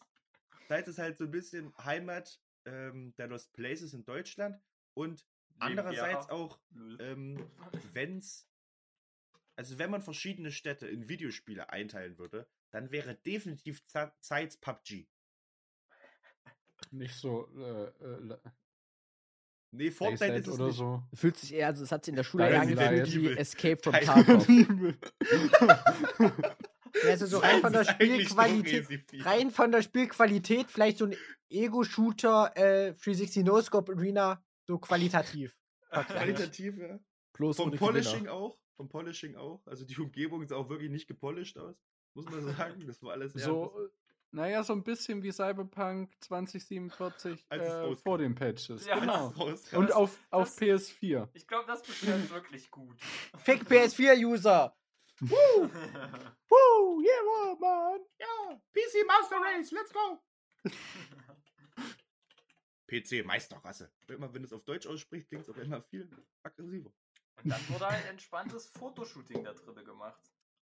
Zeit 0.67 0.87
ist 0.87 0.99
halt 0.99 1.17
so 1.17 1.23
ein 1.23 1.31
bisschen 1.31 1.73
Heimat 1.83 2.39
ähm, 2.65 3.13
der 3.17 3.27
Lost 3.27 3.53
Places 3.53 3.93
in 3.93 4.03
Deutschland. 4.03 4.61
Und 4.93 5.25
andererseits 5.59 6.29
auch, 6.29 6.59
ähm, 6.99 7.49
wenn's. 7.93 8.45
Also 9.55 9.77
wenn 9.77 9.91
man 9.91 10.01
verschiedene 10.01 10.51
Städte 10.51 10.87
in 10.87 11.09
Videospiele 11.09 11.69
einteilen 11.69 12.17
würde, 12.17 12.47
dann 12.71 12.91
wäre 12.91 13.15
definitiv 13.15 13.83
Zeit's 14.21 14.57
PUBG. 14.57 15.07
Nicht 16.91 17.15
so 17.15 17.47
äh, 17.57 17.85
äh, 18.03 18.37
Nee, 19.73 19.89
Fortnite 19.89 20.25
Dayside 20.33 20.39
ist 20.39 20.47
es 20.47 20.53
oder 20.55 20.67
nicht. 20.67 20.77
so. 20.77 21.03
Fühlt 21.13 21.37
sich 21.37 21.53
eher, 21.53 21.67
also 21.67 21.83
es 21.83 21.91
hat 21.91 22.03
sich 22.03 22.11
in 22.11 22.17
der 22.17 22.23
Schule 22.25 22.45
Resident 22.45 23.13
wie. 23.13 23.37
Escape 23.37 23.77
from 23.81 23.93
Tarkov. 23.93 24.47
Ja, 27.03 27.11
also 27.11 27.25
so 27.25 27.37
rein 27.37 27.61
von 27.61 27.71
der 27.71 27.85
Spielqualität. 27.85 28.85
Rein 29.25 29.49
von 29.51 29.71
der 29.71 29.81
Spielqualität, 29.81 30.69
vielleicht 30.69 30.97
so 30.97 31.05
ein 31.05 31.15
Ego-Shooter, 31.49 32.51
äh, 32.55 32.93
360 32.93 33.45
No-Scope 33.45 33.93
Arena, 33.93 34.43
so 34.67 34.77
qualitativ. 34.77 35.55
Qualitativ, 35.91 36.77
ja. 36.77 36.99
Bloß 37.33 37.57
Vom 37.57 37.71
Polishing 37.71 38.19
Gewinner. 38.19 38.33
auch. 38.33 38.57
Vom 38.81 38.89
Polishing 38.89 39.35
auch. 39.35 39.61
Also 39.67 39.85
die 39.85 39.95
Umgebung 39.99 40.43
sah 40.47 40.55
auch 40.55 40.67
wirklich 40.67 40.89
nicht 40.89 41.07
gepolished 41.07 41.55
aus. 41.59 41.75
Muss 42.15 42.25
man 42.25 42.43
sagen. 42.43 42.83
Das 42.87 43.03
war 43.03 43.11
alles 43.11 43.33
So, 43.33 43.71
äh, 43.79 43.89
naja, 44.31 44.63
so 44.63 44.73
ein 44.73 44.83
bisschen 44.83 45.21
wie 45.21 45.31
Cyberpunk 45.31 46.11
2047 46.21 47.45
Als 47.49 47.67
es 47.67 47.73
äh, 47.73 47.95
vor 47.97 48.17
den 48.17 48.33
Patches. 48.33 48.87
Ja. 48.87 48.97
Genau. 48.97 49.27
Und 49.37 49.89
Das- 49.89 49.91
auf, 49.91 50.17
auf 50.31 50.47
das- 50.55 50.59
PS4. 50.59 51.29
Ich 51.33 51.45
glaube, 51.45 51.67
das 51.67 51.83
beschwert 51.83 52.27
wirklich 52.33 52.71
gut. 52.71 52.99
Fick 53.43 53.61
PS4-User! 53.69 54.75
Woo, 55.19 56.99
yeah, 57.03 57.21
wow, 57.23 57.59
man. 57.59 57.99
Ja, 58.19 58.59
PC 58.73 59.05
Master 59.05 59.37
Race, 59.37 59.69
let's 59.69 59.93
go! 59.93 60.19
PC 62.87 63.23
Meisterrasse. 63.23 63.91
Immer 64.07 64.33
wenn 64.33 64.43
es 64.43 64.51
auf 64.51 64.63
Deutsch 64.63 64.87
ausspricht, 64.87 65.27
klingt 65.27 65.43
es 65.43 65.49
auch 65.51 65.57
immer 65.57 65.83
viel 65.83 66.09
aggressiver. 66.41 66.91
Und 67.43 67.49
dann 67.49 67.69
wurde 67.69 67.87
halt 67.89 68.05
entspanntes 68.09 68.67
Fotoshooting 68.67 69.43
da 69.43 69.53
drin 69.53 69.83
gemacht. 69.85 70.21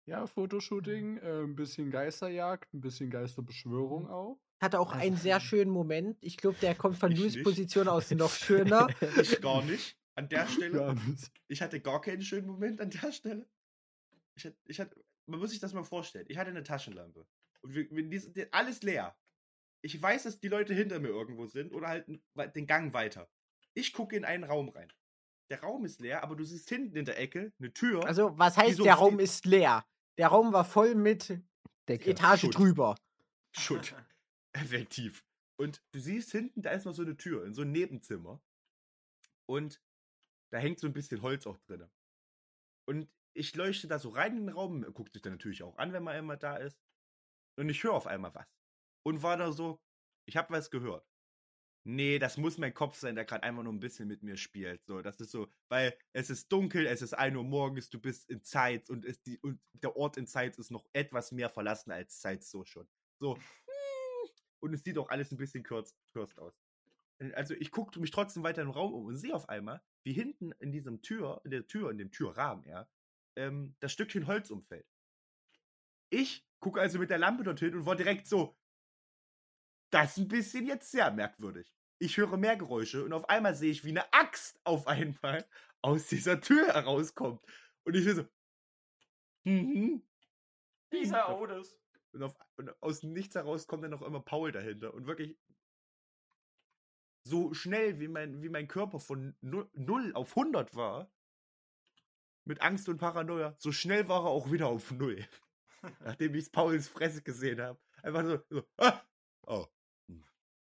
Ja, 0.05 0.27
Fotoshooting, 0.27 1.17
äh, 1.17 1.41
ein 1.43 1.55
bisschen 1.55 1.89
Geisterjagd, 1.89 2.73
ein 2.73 2.81
bisschen 2.81 3.09
Geisterbeschwörung 3.09 4.07
auch. 4.09 4.39
Hatte 4.61 4.79
auch 4.79 4.91
Also- 4.93 5.05
einen 5.05 5.17
sehr 5.17 5.39
schönen 5.39 5.71
Moment. 5.71 6.17
Ich 6.21 6.37
glaube, 6.37 6.57
der 6.61 6.75
kommt 6.75 6.97
von 6.97 7.11
Louis. 7.11 7.41
Position 7.43 7.87
aus 7.87 8.11
noch 8.11 8.31
schöner. 8.33 8.87
Ich 9.19 9.41
gar 9.41 9.63
nicht. 9.63 9.97
An 10.15 10.29
der 10.29 10.47
Stelle. 10.47 10.95
Ich 11.47 11.61
hatte 11.61 11.81
gar 11.81 12.01
keinen 12.01 12.21
schönen 12.21 12.47
Moment 12.47 12.79
an 12.81 12.89
der 12.89 13.11
Stelle. 13.11 13.47
Ich 14.35 14.45
hatte, 14.45 14.57
ich 14.65 14.79
hatte, 14.79 15.03
man 15.25 15.39
muss 15.39 15.49
sich 15.51 15.59
das 15.59 15.73
mal 15.73 15.83
vorstellen. 15.83 16.25
Ich 16.29 16.37
hatte 16.37 16.51
eine 16.51 16.63
Taschenlampe. 16.63 17.25
Und 17.61 17.73
wir, 17.73 17.87
wir, 17.91 18.47
alles 18.51 18.81
leer. 18.83 19.15
Ich 19.81 20.01
weiß, 20.01 20.23
dass 20.23 20.39
die 20.39 20.47
Leute 20.47 20.73
hinter 20.73 20.99
mir 20.99 21.09
irgendwo 21.09 21.47
sind 21.47 21.73
oder 21.73 21.87
halt 21.89 22.05
den 22.07 22.67
Gang 22.67 22.93
weiter. 22.93 23.27
Ich 23.73 23.91
gucke 23.91 24.15
in 24.15 24.23
einen 24.23 24.43
Raum 24.43 24.69
rein. 24.69 24.91
Der 25.49 25.61
Raum 25.61 25.85
ist 25.85 26.01
leer, 26.01 26.23
aber 26.23 26.35
du 26.35 26.43
siehst 26.43 26.69
hinten 26.69 26.97
in 26.97 27.05
der 27.05 27.19
Ecke 27.19 27.53
eine 27.59 27.73
Tür. 27.73 28.03
Also, 28.05 28.37
was 28.37 28.57
heißt, 28.57 28.71
Wieso 28.71 28.83
der 28.83 28.95
Raum 28.95 29.19
ist 29.19 29.45
leer? 29.45 29.85
Der 30.17 30.27
Raum 30.27 30.53
war 30.53 30.65
voll 30.65 30.95
mit 30.95 31.39
Decke. 31.87 32.09
Etage 32.09 32.41
Schutt. 32.41 32.57
drüber. 32.57 32.95
Schutt. 33.51 33.95
Effektiv. 34.53 35.23
Und 35.57 35.83
du 35.91 35.99
siehst 35.99 36.31
hinten, 36.31 36.61
da 36.61 36.71
ist 36.71 36.85
noch 36.85 36.93
so 36.93 37.03
eine 37.03 37.15
Tür 37.15 37.45
in 37.45 37.53
so 37.53 37.61
ein 37.61 37.71
Nebenzimmer. 37.71 38.41
Und 39.47 39.81
da 40.51 40.57
hängt 40.57 40.79
so 40.79 40.87
ein 40.87 40.93
bisschen 40.93 41.21
Holz 41.21 41.45
auch 41.45 41.57
drin. 41.57 41.87
Und 42.87 43.09
ich 43.35 43.55
leuchte 43.55 43.87
da 43.87 43.99
so 43.99 44.09
rein 44.09 44.37
in 44.37 44.47
den 44.47 44.55
Raum, 44.55 44.81
guckt 44.93 45.13
sich 45.13 45.21
dann 45.21 45.33
natürlich 45.33 45.63
auch 45.63 45.77
an, 45.77 45.93
wenn 45.93 46.03
man 46.03 46.17
immer 46.17 46.37
da 46.37 46.57
ist. 46.57 46.79
Und 47.57 47.69
ich 47.69 47.83
höre 47.83 47.93
auf 47.93 48.07
einmal 48.07 48.33
was. 48.33 48.47
Und 49.05 49.21
war 49.21 49.37
da 49.37 49.51
so, 49.51 49.79
ich 50.27 50.37
habe 50.37 50.53
was 50.53 50.71
gehört. 50.71 51.07
Nee, 51.87 52.17
das 52.17 52.37
muss 52.37 52.57
mein 52.57 52.73
Kopf 52.73 52.97
sein, 52.97 53.13
der 53.13 53.25
gerade 53.25 53.43
einfach 53.43 53.61
nur 53.61 53.71
ein 53.71 53.79
bisschen 53.79 54.07
mit 54.07 54.23
mir 54.23 54.37
spielt. 54.37 54.83
So, 54.87 55.03
das 55.03 55.21
ist 55.21 55.29
so, 55.29 55.47
weil 55.69 55.95
es 56.13 56.31
ist 56.31 56.51
dunkel, 56.51 56.87
es 56.87 57.03
ist 57.03 57.13
1 57.13 57.37
Uhr 57.37 57.43
morgens, 57.43 57.91
du 57.91 57.99
bist 57.99 58.27
in 58.27 58.43
Zeit 58.43 58.89
und, 58.89 59.05
es, 59.05 59.21
die, 59.21 59.37
und 59.41 59.61
der 59.73 59.95
Ort 59.95 60.17
in 60.17 60.25
Zeit 60.25 60.57
ist 60.57 60.71
noch 60.71 60.87
etwas 60.93 61.31
mehr 61.31 61.47
verlassen 61.47 61.91
als 61.91 62.19
Zeit 62.19 62.43
so 62.43 62.65
schon. 62.65 62.87
So, 63.19 63.37
und 64.61 64.73
es 64.73 64.83
sieht 64.83 64.97
auch 64.97 65.09
alles 65.09 65.31
ein 65.31 65.37
bisschen 65.37 65.61
kürzt, 65.61 65.95
kürzt 66.11 66.39
aus. 66.39 66.59
Also 67.33 67.53
ich 67.53 67.69
gucke 67.69 67.99
mich 67.99 68.09
trotzdem 68.09 68.41
weiter 68.41 68.63
im 68.63 68.71
Raum 68.71 68.91
um 68.91 69.05
und 69.05 69.15
sehe 69.15 69.35
auf 69.35 69.47
einmal, 69.47 69.79
wie 70.03 70.13
hinten 70.13 70.53
in 70.53 70.71
diesem 70.71 71.03
Tür, 71.03 71.39
in 71.45 71.51
der 71.51 71.67
Tür, 71.67 71.91
in 71.91 71.99
dem 71.99 72.11
Türrahmen, 72.11 72.65
ja, 72.65 72.89
ähm, 73.35 73.75
das 73.79 73.93
Stückchen 73.93 74.25
Holz 74.25 74.49
umfällt. 74.49 74.87
Ich 76.09 76.47
gucke 76.59 76.81
also 76.81 76.97
mit 76.97 77.11
der 77.11 77.19
Lampe 77.19 77.43
dorthin 77.43 77.75
und 77.75 77.85
war 77.85 77.95
direkt 77.95 78.25
so, 78.25 78.57
das 79.91 80.17
ist 80.17 80.23
ein 80.23 80.27
bisschen 80.27 80.65
jetzt 80.65 80.89
sehr 80.89 81.11
merkwürdig. 81.11 81.74
Ich 81.97 82.17
höre 82.17 82.37
mehr 82.37 82.57
Geräusche 82.57 83.03
und 83.03 83.13
auf 83.13 83.29
einmal 83.29 83.55
sehe 83.55 83.71
ich, 83.71 83.83
wie 83.85 83.89
eine 83.89 84.13
Axt 84.13 84.59
auf 84.63 84.87
einmal 84.87 85.47
aus 85.81 86.07
dieser 86.07 86.41
Tür 86.41 86.67
herauskommt. 86.67 87.41
Und 87.83 87.95
ich 87.95 88.03
sehe 88.03 88.15
so, 88.15 88.25
mhm. 89.43 90.03
Dieser 90.91 91.39
Otis. 91.39 91.77
Und, 92.11 92.23
auf, 92.23 92.35
und 92.57 92.81
aus 92.81 93.03
Nichts 93.03 93.35
heraus 93.35 93.67
kommt 93.67 93.83
dann 93.83 93.91
noch 93.91 94.01
immer 94.01 94.21
Paul 94.21 94.51
dahinter. 94.51 94.93
Und 94.93 95.05
wirklich 95.05 95.37
so 97.23 97.53
schnell, 97.53 97.99
wie 97.99 98.07
mein, 98.07 98.41
wie 98.41 98.49
mein 98.49 98.67
Körper 98.67 98.99
von 98.99 99.35
0 99.41 100.13
auf 100.13 100.37
100 100.37 100.75
war, 100.75 101.11
mit 102.45 102.61
Angst 102.61 102.87
und 102.87 102.97
Paranoia, 102.97 103.55
so 103.57 103.71
schnell 103.71 104.07
war 104.07 104.25
er 104.25 104.29
auch 104.29 104.51
wieder 104.51 104.67
auf 104.67 104.91
0. 104.91 105.27
Nachdem 105.99 106.35
ich 106.35 106.51
Pauls 106.51 106.87
Fresse 106.87 107.21
gesehen 107.21 107.61
habe. 107.61 107.79
Einfach 108.03 108.23
so, 108.23 108.39
so 108.49 108.63
ah, 108.77 109.01
oh. 109.47 109.65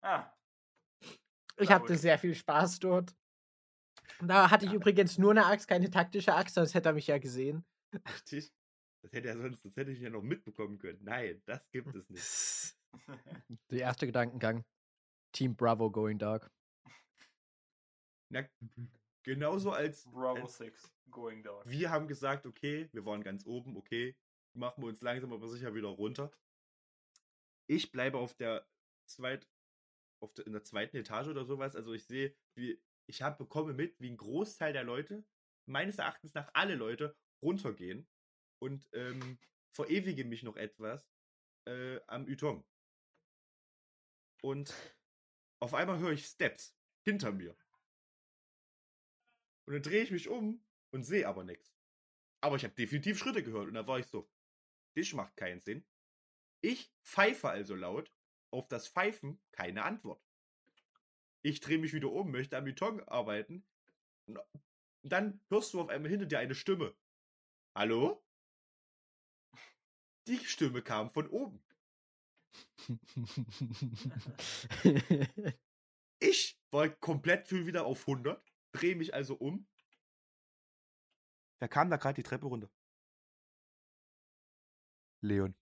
Ah, 0.01 0.31
Ich 1.59 1.69
Na 1.69 1.75
hatte 1.75 1.97
sehr 1.97 2.17
viel 2.17 2.35
Spaß 2.35 2.79
dort. 2.79 3.15
Da 4.21 4.49
hatte 4.49 4.65
ich 4.65 4.73
übrigens 4.73 5.17
nur 5.17 5.31
eine 5.31 5.45
Axt, 5.45 5.67
keine 5.67 5.89
taktische 5.89 6.33
Axt, 6.33 6.55
sonst 6.55 6.73
hätte 6.73 6.89
er 6.89 6.93
mich 6.93 7.07
ja 7.07 7.17
gesehen. 7.17 7.65
Richtig? 8.13 8.51
Das 9.01 9.13
hätte 9.13 9.29
er 9.29 9.37
sonst, 9.37 9.63
das 9.63 9.75
hätte 9.75 9.91
ich 9.91 9.99
ja 9.99 10.09
noch 10.09 10.21
mitbekommen 10.21 10.77
können. 10.77 10.99
Nein, 11.03 11.41
das 11.45 11.69
gibt 11.71 11.95
es 11.95 12.09
nicht. 12.09 12.75
Der 13.71 13.79
erste 13.79 14.07
Gedankengang. 14.07 14.65
Team 15.31 15.55
Bravo 15.55 15.91
going 15.91 16.17
dark. 16.17 16.51
Na, 18.29 18.47
genauso 19.23 19.71
als, 19.71 20.05
Bravo 20.05 20.41
als 20.41 20.57
6 20.57 20.91
going 21.11 21.43
down. 21.43 21.63
wir 21.65 21.89
haben 21.89 22.07
gesagt, 22.07 22.45
okay, 22.45 22.89
wir 22.91 23.05
waren 23.05 23.23
ganz 23.23 23.45
oben, 23.45 23.75
okay, 23.77 24.15
machen 24.53 24.83
wir 24.83 24.87
uns 24.87 25.01
langsam 25.01 25.33
aber 25.33 25.47
sicher 25.47 25.73
wieder 25.73 25.87
runter. 25.87 26.31
Ich 27.67 27.91
bleibe 27.91 28.17
auf 28.17 28.35
der 28.35 28.67
zweit, 29.05 29.47
auf 30.19 30.33
der, 30.33 30.45
in 30.45 30.53
der 30.53 30.63
zweiten 30.63 30.97
Etage 30.97 31.27
oder 31.27 31.45
sowas. 31.45 31.75
Also 31.75 31.93
ich 31.93 32.05
sehe, 32.05 32.35
wie 32.55 32.81
ich 33.07 33.21
habe 33.21 33.37
bekomme 33.37 33.73
mit, 33.73 33.99
wie 33.99 34.09
ein 34.09 34.17
Großteil 34.17 34.73
der 34.73 34.83
Leute, 34.83 35.25
meines 35.65 35.97
Erachtens 35.97 36.33
nach 36.33 36.49
alle 36.53 36.75
Leute, 36.75 37.15
runtergehen 37.41 38.07
und 38.59 38.87
ähm, 38.93 39.39
verewige 39.71 40.25
mich 40.25 40.43
noch 40.43 40.57
etwas 40.57 41.09
äh, 41.65 41.99
am 42.07 42.27
Ytong. 42.27 42.65
Und 44.41 44.73
auf 45.59 45.73
einmal 45.73 45.99
höre 45.99 46.11
ich 46.11 46.25
Steps 46.25 46.75
hinter 47.03 47.31
mir. 47.31 47.55
Und 49.65 49.73
dann 49.73 49.83
drehe 49.83 50.03
ich 50.03 50.11
mich 50.11 50.29
um 50.29 50.63
und 50.91 51.03
sehe 51.03 51.27
aber 51.27 51.43
nichts. 51.43 51.75
Aber 52.41 52.55
ich 52.55 52.63
habe 52.63 52.73
definitiv 52.73 53.17
Schritte 53.17 53.43
gehört 53.43 53.67
und 53.67 53.73
da 53.73 53.85
war 53.85 53.99
ich 53.99 54.07
so, 54.07 54.29
das 54.95 55.13
macht 55.13 55.35
keinen 55.35 55.59
Sinn. 55.59 55.85
Ich 56.61 56.91
pfeife 57.03 57.49
also 57.49 57.75
laut, 57.75 58.11
auf 58.51 58.67
das 58.67 58.87
Pfeifen 58.87 59.39
keine 59.51 59.83
Antwort. 59.83 60.21
Ich 61.41 61.61
drehe 61.61 61.77
mich 61.77 61.93
wieder 61.93 62.11
um, 62.11 62.31
möchte 62.31 62.57
am 62.57 62.65
Beton 62.65 63.01
arbeiten. 63.07 63.65
Und 64.25 64.39
dann 65.03 65.39
hörst 65.49 65.73
du 65.73 65.81
auf 65.81 65.89
einmal 65.89 66.11
hinter 66.11 66.25
dir 66.25 66.39
eine 66.39 66.55
Stimme. 66.55 66.95
Hallo? 67.75 68.23
Die 70.27 70.43
Stimme 70.45 70.81
kam 70.81 71.11
von 71.11 71.29
oben. 71.29 71.63
Ich 76.21 76.59
war 76.71 76.89
komplett 76.89 77.47
schon 77.47 77.65
wieder 77.65 77.85
auf 77.85 78.01
100, 78.01 78.43
drehe 78.73 78.95
mich 78.95 79.13
also 79.13 79.35
um. 79.35 79.65
Wer 81.59 81.69
kam 81.69 81.89
da 81.89 81.95
gerade 81.95 82.15
die 82.15 82.23
Treppe 82.23 82.45
runter? 82.45 82.69
Leon. 85.21 85.55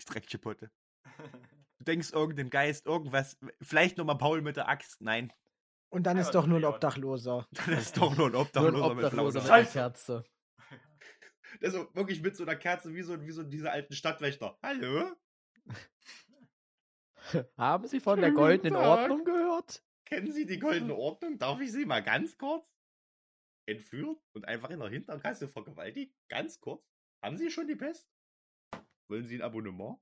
Die 0.00 0.06
Dreckchipotte. 0.06 0.70
Du 1.80 1.84
denkst 1.84 2.12
irgendein 2.12 2.50
Geist, 2.50 2.84
irgendwas. 2.84 3.38
Vielleicht 3.62 3.96
nochmal 3.96 4.18
Paul 4.18 4.42
mit 4.42 4.56
der 4.56 4.68
Axt. 4.68 5.00
Nein, 5.00 5.32
Und 5.88 6.02
dann 6.04 6.18
Ja, 6.18 6.22
ist 6.22 6.32
doch 6.32 6.46
nur 6.46 6.58
ein. 6.58 6.64
Obdachloser. 6.66 7.48
dann 7.52 7.72
ist 7.72 7.96
doch 7.96 8.14
nur 8.16 8.26
ein 8.26 8.32
Nur 8.32 8.40
ein 8.42 8.46
Obdachloser 8.46 8.94
mit 8.94 9.04
Obdachloser 9.06 9.42
mit 9.42 9.50
einer. 9.50 9.66
Kerze. 9.66 10.24
Also 11.62 11.92
wirklich 11.94 12.22
mit 12.22 12.36
so 12.36 12.44
einer 12.44 12.54
Kerze 12.54 12.94
wie 12.94 13.02
so, 13.02 13.20
wie 13.26 13.32
so 13.32 13.42
diese 13.42 13.72
alten 13.72 13.92
Stadtwächter. 13.92 14.56
Hallo? 14.62 15.10
Haben 17.56 17.88
Sie 17.88 17.98
von 17.98 18.20
der 18.20 18.30
goldenen 18.30 18.74
Tag. 18.74 19.00
Ordnung 19.00 19.24
gehört? 19.24 19.82
Kennen 20.04 20.32
Sie 20.32 20.46
die 20.46 20.58
goldene 20.60 20.94
Ordnung? 20.94 21.38
Darf 21.38 21.60
ich 21.60 21.72
Sie 21.72 21.86
mal 21.86 22.02
ganz 22.04 22.38
kurz 22.38 22.64
entführen 23.66 24.16
und 24.32 24.46
einfach 24.46 24.70
in 24.70 24.78
der 24.78 24.88
Hinterkasse 24.90 25.48
vergewaltigen? 25.48 26.14
Ganz 26.28 26.60
kurz. 26.60 26.84
Haben 27.22 27.36
Sie 27.36 27.50
schon 27.50 27.66
die 27.66 27.76
Pest? 27.76 28.08
Wollen 29.08 29.24
Sie 29.24 29.34
ein 29.36 29.42
Abonnement? 29.42 29.98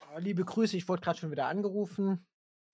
Oh, 0.00 0.18
Liebe 0.18 0.44
Grüße, 0.44 0.76
ich 0.76 0.88
wurde 0.88 1.02
gerade 1.02 1.18
schon 1.18 1.30
wieder 1.30 1.46
angerufen 1.46 2.26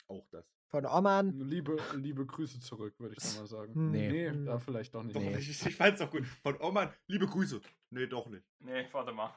Auch 0.09 0.27
das. 0.31 0.45
von 0.69 0.87
Oman. 0.87 1.39
Liebe, 1.41 1.77
liebe 1.97 2.27
Grüße 2.27 2.61
zurück, 2.61 2.95
würde 2.99 3.15
ich 3.19 3.23
da 3.23 3.41
mal 3.41 3.47
sagen. 3.47 3.75
Hm, 3.75 3.91
Nee. 3.91 4.09
Nee, 4.11 4.29
hm. 4.31 4.47
da 4.47 4.59
vielleicht 4.59 4.95
doch 4.95 5.03
nicht. 5.03 5.17
Doch 5.17 5.21
Nee. 5.23 5.35
nicht. 5.37 5.67
Ich 5.67 5.77
fand's 5.77 6.01
doch 6.01 6.11
gut. 6.11 6.27
Von 6.27 6.61
Oman, 6.61 6.93
liebe 7.07 7.27
Grüße. 7.27 7.61
Nee, 7.91 8.07
doch 8.07 8.27
nicht. 8.29 8.45
nee, 8.61 8.87
warte 8.93 9.13
mal. 9.13 9.35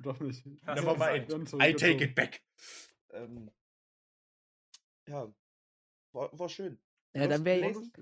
Doch 0.00 0.20
nicht. 0.20 0.44
Never 0.66 0.94
mind. 0.96 1.32
I 1.54 1.72
take 1.74 2.04
it 2.04 2.14
back. 2.14 2.42
Ähm, 3.10 3.50
ja, 5.08 5.32
war, 6.12 6.38
war 6.38 6.48
schön. 6.48 6.78
Ja, 7.14 7.26
dann 7.28 7.44
wäre 7.46 7.60
gelesen? 7.60 7.92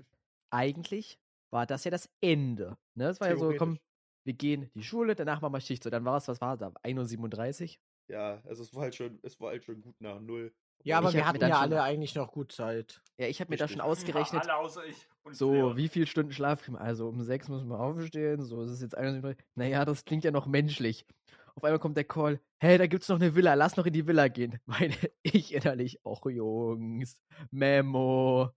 eigentlich 0.49 1.19
war 1.51 1.65
das 1.65 1.85
ja 1.85 1.91
das 1.91 2.09
Ende. 2.19 2.77
Ne? 2.95 3.05
Das 3.05 3.21
war 3.21 3.29
ja 3.29 3.37
so, 3.37 3.53
komm, 3.55 3.79
wir 4.25 4.33
gehen 4.33 4.63
in 4.63 4.71
die 4.73 4.83
Schule, 4.83 5.15
danach 5.15 5.39
machen 5.39 5.53
wir 5.53 5.61
Schicht. 5.61 5.83
So, 5.83 5.89
dann 5.89 6.03
war 6.03 6.17
es, 6.17 6.27
was 6.27 6.41
war 6.41 6.57
da? 6.57 6.67
1.37 6.83 7.77
Uhr? 7.77 7.81
Ja, 8.07 8.41
also 8.45 8.61
es 8.63 8.73
war 8.73 8.83
halt 8.83 8.95
schon, 8.95 9.19
es 9.23 9.39
war 9.39 9.49
halt 9.49 9.63
schon 9.63 9.81
gut 9.81 9.99
nach 9.99 10.19
null. 10.19 10.53
Ja, 10.83 10.99
aber 10.99 11.09
Ich 11.09 11.15
wir 11.15 11.21
mir 11.21 11.27
hatten 11.27 11.41
ja 11.47 11.59
alle 11.59 11.81
eigentlich 11.81 12.13
noch 12.13 12.31
gut 12.31 12.51
Zeit. 12.51 13.01
Ja, 13.17 13.27
ich 13.27 13.39
habe 13.41 13.49
mir 13.49 13.57
da 13.57 13.67
schon 13.67 13.81
ausgerechnet, 13.81 14.45
Ja, 14.45 14.51
alle 14.51 14.57
außer 14.65 14.85
ich. 14.85 15.07
Und 15.23 15.35
so, 15.35 15.51
Leon. 15.53 15.77
wie 15.77 15.87
viel 15.87 16.05
Stunden 16.05 16.31
Schlaf 16.31 16.61
kriegen 16.61 16.77
wir? 16.77 16.81
Also 16.81 17.07
um 17.07 17.23
sechs 17.23 17.47
müssen 17.49 17.67
wir 17.69 17.79
aufstehen, 17.79 18.43
so 18.43 18.61
ist 18.61 18.69
es 18.71 18.81
jetzt 18.81 18.95
1.37 18.97 19.23
Uhr. 19.23 19.35
Naja, 19.55 19.85
das 19.85 20.05
klingt 20.05 20.23
ja 20.23 20.29
noch 20.31 20.45
menschlich. 20.45 21.07
Auf 21.55 21.63
einmal 21.63 21.79
kommt 21.79 21.97
der 21.97 22.03
Call, 22.03 22.39
hey, 22.59 22.77
da 22.77 22.85
gibt's 22.85 23.07
noch 23.09 23.15
eine 23.15 23.33
Villa, 23.33 23.53
lass 23.55 23.77
noch 23.77 23.85
in 23.85 23.93
die 23.93 24.05
Villa 24.05 24.27
gehen. 24.27 24.59
Meine 24.65 24.93
ich 25.23 25.53
innerlich, 25.53 26.05
auch 26.05 26.23
Jungs, 26.29 27.23
Memo. 27.49 28.51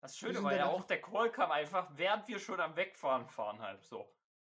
Das 0.00 0.16
Schöne 0.16 0.42
war 0.42 0.54
ja 0.54 0.66
auch, 0.68 0.84
der 0.84 1.00
Call 1.00 1.30
kam 1.32 1.50
einfach, 1.50 1.90
während 1.96 2.28
wir 2.28 2.38
schon 2.38 2.60
am 2.60 2.76
Wegfahren 2.76 3.26
fahren 3.26 3.58
halb 3.60 3.84
so. 3.84 4.06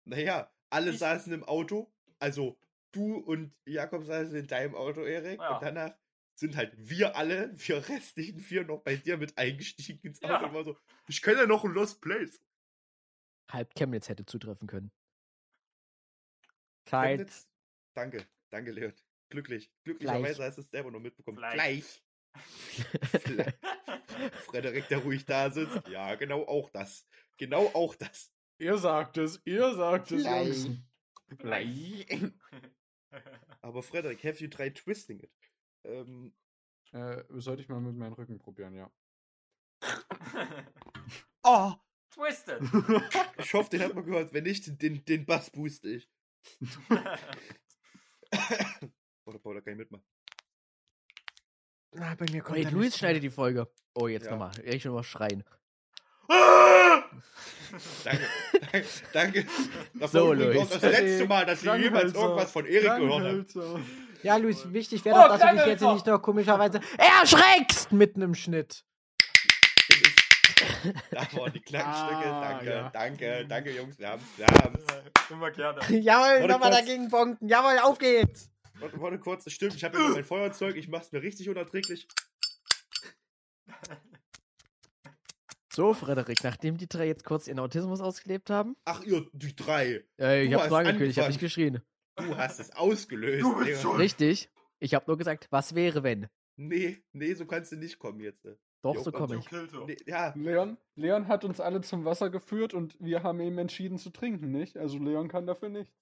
Naja, 0.05 0.51
alle 0.69 0.91
Ich- 0.91 0.99
saßen 0.99 1.33
im 1.33 1.45
Auto, 1.45 1.91
also 2.19 2.59
du 2.93 3.17
und 3.17 3.55
Jakob 3.67 4.05
saßen 4.05 4.35
in 4.37 4.47
deinem 4.47 4.75
Auto, 4.75 5.03
Erik, 5.03 5.39
Ja. 5.41 5.57
und 5.57 5.63
danach 5.63 5.97
sind 6.35 6.57
halt 6.57 6.73
wir 6.77 7.17
alle, 7.17 7.53
wir 7.55 7.89
restlichen 7.89 8.41
vier 8.41 8.65
noch 8.65 8.83
bei 8.83 8.97
dir 8.97 9.17
mit 9.19 9.37
eingestiegen 9.37 10.01
ins 10.09 10.23
Auto 10.23 10.33
Ja. 10.33 10.47
und 10.47 10.55
war 10.55 10.65
so, 10.65 10.79
ich 11.09 11.21
kenne 11.23 11.41
ja 11.41 11.47
noch 11.47 11.65
ein 11.65 11.73
Lost 11.73 12.01
Place. 12.01 12.41
Halb 13.51 13.75
Chemnitz 13.75 14.09
hätte 14.09 14.25
zutreffen 14.25 14.67
können. 14.69 14.91
Zeit. 16.87 17.19
Chemnitz? 17.19 17.49
Danke, 17.95 18.27
danke, 18.51 18.71
Leon. 18.71 18.93
Glücklich. 19.29 19.73
Glücklicherweise 19.85 20.37
Gleich. 20.37 20.49
hast 20.49 20.57
du 20.57 20.63
es 20.63 20.71
selber 20.71 20.91
noch 20.91 21.01
mitbekommen. 21.01 21.37
Gleich. 21.39 21.55
Gleich. 21.55 22.03
Frederik, 24.47 24.89
der 24.89 24.99
ruhig 24.99 25.25
da 25.25 25.51
sitzt. 25.51 25.87
Ja, 25.89 26.15
genau 26.15 26.45
auch 26.47 26.71
das. 26.71 27.07
Genau 27.37 27.67
auch 27.75 27.95
das. 27.95 28.33
Ihr 28.59 28.77
sagt 28.79 29.19
es, 29.19 29.41
ihr 29.45 29.75
sagt 29.75 30.11
es. 30.13 30.23
Gleich. 30.23 30.67
Gleich. 31.39 32.07
Aber 33.63 33.83
Frederik, 33.83 34.23
have 34.25 34.39
you 34.39 34.49
tried 34.49 34.75
twisting 34.77 35.21
it? 35.21 35.31
Ähm, 35.85 36.33
Äh, 36.93 37.23
sollte 37.29 37.63
ich 37.63 37.69
mal 37.69 37.81
mit 37.81 37.95
meinem 37.95 38.15
Rücken 38.15 38.39
probieren, 38.39 38.75
ja. 38.75 38.91
oh, 41.45 41.73
Twisted. 42.11 42.61
ich 43.39 43.55
hoffe, 43.55 43.71
den 43.71 43.83
hat 43.83 43.95
man 43.95 44.05
gehört. 44.05 44.33
Wenn 44.33 44.43
nicht, 44.45 44.83
den, 44.83 45.05
den 45.05 45.25
Bass 45.25 45.51
booste 45.51 45.89
ich. 45.89 46.11
Oder 49.25 49.39
Paula 49.39 49.61
kann 49.61 49.75
ich 49.75 49.79
mitmachen. 49.79 50.05
Na, 51.93 52.15
bei 52.17 52.27
mir 52.31 52.43
kommt 52.43 52.57
Hey, 52.59 52.65
da 52.65 52.71
Luis 52.71 52.97
schneidet 52.97 53.23
die 53.23 53.31
Folge. 53.31 53.73
Oh, 53.95 54.09
jetzt 54.09 54.25
Ja. 54.27 54.33
nochmal. 54.33 54.53
Ich 54.65 54.83
schon 54.83 54.93
mal 54.93 55.05
schreien. 55.05 55.45
Danke, 58.05 58.25
danke, 58.73 58.87
danke. 59.13 59.47
Das 59.95 60.13
So, 60.13 60.33
Luis. 60.33 60.69
das 60.69 60.83
letzte 60.83 61.27
Mal, 61.27 61.47
dass 61.47 61.63
ich 61.63 61.73
jemals 61.73 62.15
irgendwas 62.15 62.51
von 62.51 62.67
Erik 62.67 62.97
gehört 62.97 63.55
habe. 63.55 63.81
Ja, 64.23 64.37
Luis, 64.37 64.73
wichtig 64.73 65.05
wäre 65.05 65.17
Oh, 65.17 65.23
doch, 65.29 65.39
dass 65.39 65.51
du 65.51 65.57
dich 65.57 65.67
jetzt 65.67 65.83
nicht 65.83 66.07
noch 66.07 66.21
komischerweise 66.21 66.81
erschreckst 66.99 67.93
mitten 67.93 68.23
im 68.23 68.35
Schnitt. 68.35 68.85
Da 71.11 71.21
waren 71.33 71.53
die 71.53 71.61
Klangstücke. 71.61 72.27
Ah, 72.27 72.41
danke, 72.41 72.71
ja. 72.71 72.91
danke, 72.91 73.47
danke, 73.49 73.71
Jungs. 73.71 73.99
Wir 73.99 74.09
haben's, 74.09 74.25
wir 74.37 74.47
haben's. 74.47 74.85
Immer 75.31 75.51
gerne. 75.51 75.81
Jawohl, 75.89 76.47
nochmal 76.47 76.71
dagegen 76.71 77.09
bonken. 77.09 77.49
Jawohl, 77.49 77.79
auf 77.79 77.99
geht's. 77.99 78.51
Warte, 78.79 79.01
warte 79.01 79.19
kurz, 79.19 79.45
das 79.45 79.53
stimmt. 79.53 79.75
Ich 79.75 79.85
habe 79.85 79.99
ja 79.99 80.09
mein 80.09 80.25
Feuerzeug. 80.25 80.77
Ich 80.77 80.89
mach's 80.89 81.13
mir 81.13 81.23
richtig 81.23 81.49
unerträglich. 81.49 82.07
So, 85.73 85.95
Frederik, 85.95 86.43
nachdem 86.43 86.77
die 86.79 86.89
drei 86.89 87.07
jetzt 87.07 87.25
kurz 87.25 87.47
ihren 87.47 87.61
Autismus 87.61 88.01
ausgelebt 88.01 88.51
haben. 88.51 88.77
Ach, 88.85 89.03
ihr, 89.05 89.27
die 89.33 89.55
drei. 89.55 90.05
Äh, 90.19 90.45
ich 90.45 90.51
Du 90.51 90.61
hab's 90.61 90.73
angekündigt, 90.73 91.13
ich 91.17 91.19
hab 91.19 91.29
nicht 91.29 91.41
geschrien. 91.41 91.81
Du 92.17 92.37
hast 92.37 92.59
es 92.59 92.75
ausgelöst. 92.75 93.43
Du 93.43 93.57
bist 93.57 93.83
schuld. 93.83 93.99
Richtig. 93.99 94.51
Ich 94.81 94.95
hab 94.95 95.07
nur 95.07 95.17
gesagt, 95.17 95.47
was 95.51 95.75
wäre, 95.75 96.03
wenn? 96.03 96.27
Nee, 96.57 97.03
nee, 97.13 97.35
so 97.35 97.47
kannst 97.47 97.71
du 97.73 97.77
nicht 97.77 97.99
kommen 97.99 98.21
jetzt. 98.21 98.45
Doch, 98.83 98.97
Jo, 98.97 99.03
so 99.03 99.13
komme 99.13 99.37
ich. 99.37 99.51
Nee, 99.87 99.97
ja, 100.07 100.33
Leon, 100.37 100.77
Leon 100.97 101.29
hat 101.29 101.45
uns 101.45 101.61
alle 101.61 101.83
zum 101.83 102.05
Wasser 102.05 102.31
geführt 102.31 102.75
und 102.75 102.97
wir 102.99 103.23
haben 103.23 103.41
eben 103.41 103.59
entschieden 103.59 103.99
zu 103.99 104.11
trinken, 104.11 104.51
nicht? 104.51 104.77
Also 104.77 104.99
Leon 104.99 105.29
kann 105.29 105.47
dafür 105.47 105.69
nichts. 105.69 105.95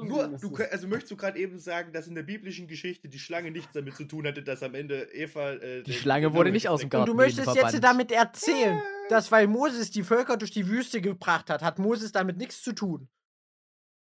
So 0.00 0.04
nur, 0.04 0.28
du, 0.28 0.54
es- 0.58 0.70
also 0.72 0.88
möchtest 0.88 1.10
du 1.12 1.16
gerade 1.16 1.38
eben 1.38 1.58
sagen, 1.58 1.92
dass 1.92 2.06
in 2.06 2.14
der 2.14 2.22
biblischen 2.22 2.66
Geschichte 2.68 3.08
die 3.08 3.18
Schlange 3.18 3.50
nichts 3.50 3.72
damit 3.72 3.94
zu 3.96 4.04
tun 4.04 4.26
hatte, 4.26 4.42
dass 4.42 4.62
am 4.62 4.74
Ende 4.74 5.08
Eva. 5.12 5.52
Äh, 5.54 5.82
Die 5.84 5.92
Schlange 5.94 6.34
wurde 6.34 6.50
nicht 6.52 6.68
aus 6.68 6.80
dem 6.80 6.90
gekriegt 6.90 7.08
Und 7.08 7.16
Garten 7.16 7.34
du 7.36 7.42
möchtest 7.44 7.54
jetzt 7.72 7.82
damit 7.84 8.12
erzählen, 8.12 8.78
Äh. 8.78 9.08
dass 9.08 9.32
weil 9.32 9.46
Moses 9.46 9.90
die 9.90 10.02
Völker 10.02 10.36
durch 10.36 10.50
die 10.50 10.66
Wüste 10.68 11.00
gebracht 11.00 11.48
hat, 11.50 11.62
hat 11.62 11.78
Moses 11.78 12.12
damit 12.12 12.36
nichts 12.36 12.62
zu 12.62 12.74
tun. 12.74 13.08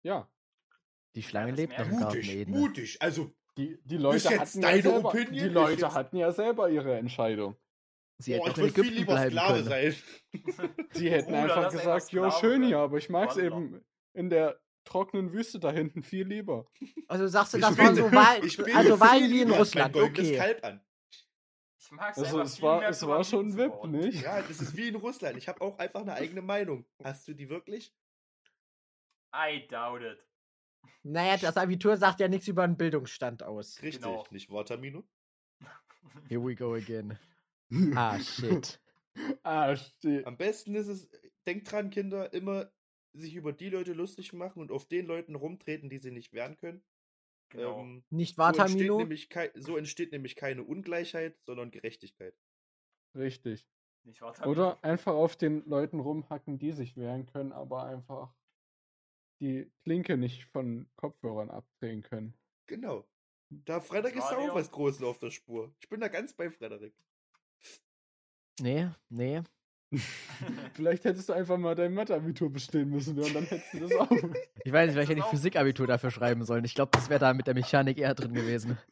Ja, 0.05 0.29
Die 1.15 1.23
Schlange 1.23 1.53
das 1.53 1.59
lebt 1.61 1.79
noch 1.79 1.87
im 1.87 1.93
hat. 1.95 2.01
Garten 2.01 2.17
Mutig, 2.19 2.35
Eden. 2.35 2.51
mutig. 2.53 2.97
Also, 3.03 3.33
die, 3.57 3.79
die 3.85 3.97
Leute 3.97 4.39
hatten 4.39 4.61
ja 4.63 4.71
selber, 4.83 5.09
Opinion? 5.09 5.33
die 5.33 5.49
Leute 5.49 5.95
hatten 5.95 6.17
ja 6.17 6.33
selber 6.33 6.71
ihre 6.71 6.97
Entscheidung. 6.99 7.57
Sie 8.21 8.37
boah, 8.37 8.47
hätten 8.49 8.49
ich 8.49 8.53
auch 8.53 8.59
in 8.59 8.77
würde 8.77 8.83
viel 8.89 8.99
lieber 8.99 9.27
Sklave 9.27 9.55
können. 9.55 9.69
sein. 9.69 9.95
Die 10.97 11.11
hätten 11.11 11.31
Bruder, 11.33 11.57
einfach 11.57 11.71
gesagt, 11.73 12.13
jo, 12.13 12.31
schön 12.33 12.63
hier, 12.63 12.71
werden. 12.73 12.85
aber 12.85 12.99
ich 12.99 13.09
mag's 13.09 13.37
Wanderer. 13.37 13.57
eben 13.57 13.85
in 14.13 14.29
der 14.31 14.61
trockenen 14.89 15.33
Wüste 15.33 15.59
da 15.61 15.71
hinten 15.71 16.03
viel 16.03 16.27
lieber. 16.27 16.67
Also 17.07 17.27
sagst 17.29 17.53
du, 17.55 17.59
Ich 17.59 17.63
das 17.65 17.77
bin- 17.77 17.85
waren 17.87 17.95
so 17.97 18.13
Wahlen, 18.13 18.45
Ich 18.45 18.77
also 18.77 18.99
Wahlen 19.01 19.31
wie 19.31 19.43
in 19.43 19.51
Russland. 19.51 19.95
Okay. 19.97 20.37
Kalb 20.37 20.65
an. 20.65 20.81
Ich 21.79 21.91
mag's 21.93 22.19
Also 22.19 22.41
es 22.41 22.61
war, 22.63 22.83
es 22.89 23.07
war 23.07 23.23
schon 23.25 23.57
VIP, 23.57 23.85
nicht? 23.87 24.23
Ja, 24.23 24.43
das 24.43 24.61
ist 24.61 24.77
wie 24.77 24.89
in 24.89 24.97
Russland. 24.97 25.37
Ich 25.39 25.49
habe 25.49 25.61
auch 25.61 25.79
einfach 25.79 26.01
eine 26.03 26.15
eigene 26.15 26.43
Meinung. 26.43 26.85
Hast 27.05 27.29
du 27.29 27.35
die 27.35 27.49
wirklich? 27.49 27.95
I 29.35 29.67
doubt 29.69 30.03
it. 30.03 30.25
Naja, 31.03 31.37
das 31.37 31.57
Abitur 31.57 31.97
sagt 31.97 32.21
ja 32.21 32.29
nichts 32.29 32.49
über 32.49 32.63
einen 32.65 32.77
Bildungsstand 32.77 33.43
aus. 33.43 33.81
Richtig, 33.83 34.03
Genau. 34.03 34.25
nicht 34.31 34.51
wahr, 34.51 34.65
Tamino? 34.65 35.05
Here 36.29 36.43
we 36.45 36.55
go 36.55 36.75
again. 36.75 37.19
Ah, 37.95 38.19
shit. 38.19 38.81
ah, 39.43 39.77
steht. 39.77 40.27
Am 40.27 40.39
besten 40.39 40.75
ist 40.75 40.87
es, 40.89 41.09
denkt 41.47 41.71
dran, 41.71 41.91
Kinder, 41.91 42.33
immer 42.33 42.71
sich 43.13 43.35
über 43.35 43.53
die 43.53 43.71
Leute 43.71 43.93
lustig 43.93 44.33
machen 44.33 44.61
und 44.61 44.71
auf 44.71 44.87
den 44.87 45.07
Leuten 45.07 45.35
rumtreten, 45.35 45.89
die 45.89 45.99
sie 45.99 46.11
nicht 46.11 46.33
wehren 46.33 46.57
können. 46.57 46.83
Genau. 47.51 47.81
Ähm, 47.81 48.05
Nicht 48.11 48.37
so, 48.37 48.43
wahr, 48.43 48.49
entsteht 48.51 48.69
Tamino? 48.71 48.99
nämlich 48.99 49.29
so 49.55 49.77
entsteht 49.77 50.13
nämlich 50.13 50.37
keine 50.37 50.65
Ungleichheit, 50.65 51.37
sondern 51.45 51.71
Gerechtigkeit. 51.71 52.35
Richtig. 53.15 53.67
Nicht 54.05 54.21
wahr? 54.21 54.35
Oder 54.47 54.83
einfach 54.85 55.15
auf 55.15 55.37
den 55.37 55.65
Leuten 55.67 56.01
rumhacken, 56.01 56.59
die 56.59 56.73
sich 56.73 56.97
wehren 56.97 57.27
können, 57.27 57.53
aber 57.53 57.85
einfach 57.85 58.35
die 59.41 59.71
Klinke 59.85 60.17
nicht 60.17 60.45
von 60.47 60.89
Kopfhörern 60.97 61.51
abdrehen 61.51 62.03
können. 62.03 62.35
Genau. 62.67 63.09
Da 63.51 63.81
Frederik 63.81 64.17
ist 64.17 64.29
da 64.29 64.37
auch 64.37 64.55
was 64.55 64.71
Großes 64.71 65.03
auf 65.03 65.19
der 65.19 65.31
Spur. 65.31 65.75
Ich 65.81 65.89
bin 65.89 66.01
da 66.01 66.09
ganz 66.09 66.35
bei 66.35 66.51
Frederik. 66.51 66.95
Nee, 68.61 68.91
nee. 69.09 69.43
Vielleicht 70.75 71.05
hättest 71.05 71.29
du 71.29 71.33
einfach 71.33 71.57
mal 71.57 71.75
dein 71.75 71.95
Mathe-Abitur 71.95 72.51
bestehen 72.53 72.91
müssen 72.91 73.19
und 73.19 73.35
dann 73.35 73.45
hättest 73.45 73.73
du 73.75 73.81
das 73.81 73.93
auch. 73.95 74.11
Ich 74.65 74.73
weiß 74.73 74.87
nicht, 74.89 74.95
vielleicht 74.95 75.09
hätte 75.11 75.21
ich 75.21 75.25
auch- 75.25 75.31
Physikabitur 75.31 75.87
dafür 75.87 76.11
schreiben 76.11 76.45
sollen. 76.45 76.65
Ich 76.65 76.75
glaube, 76.75 76.91
das 76.93 77.09
wäre 77.09 77.21
da 77.21 77.33
mit 77.33 77.47
der 77.47 77.55
Mechanik 77.55 77.97
eher 77.99 78.15
drin 78.15 78.35
gewesen. 78.35 78.79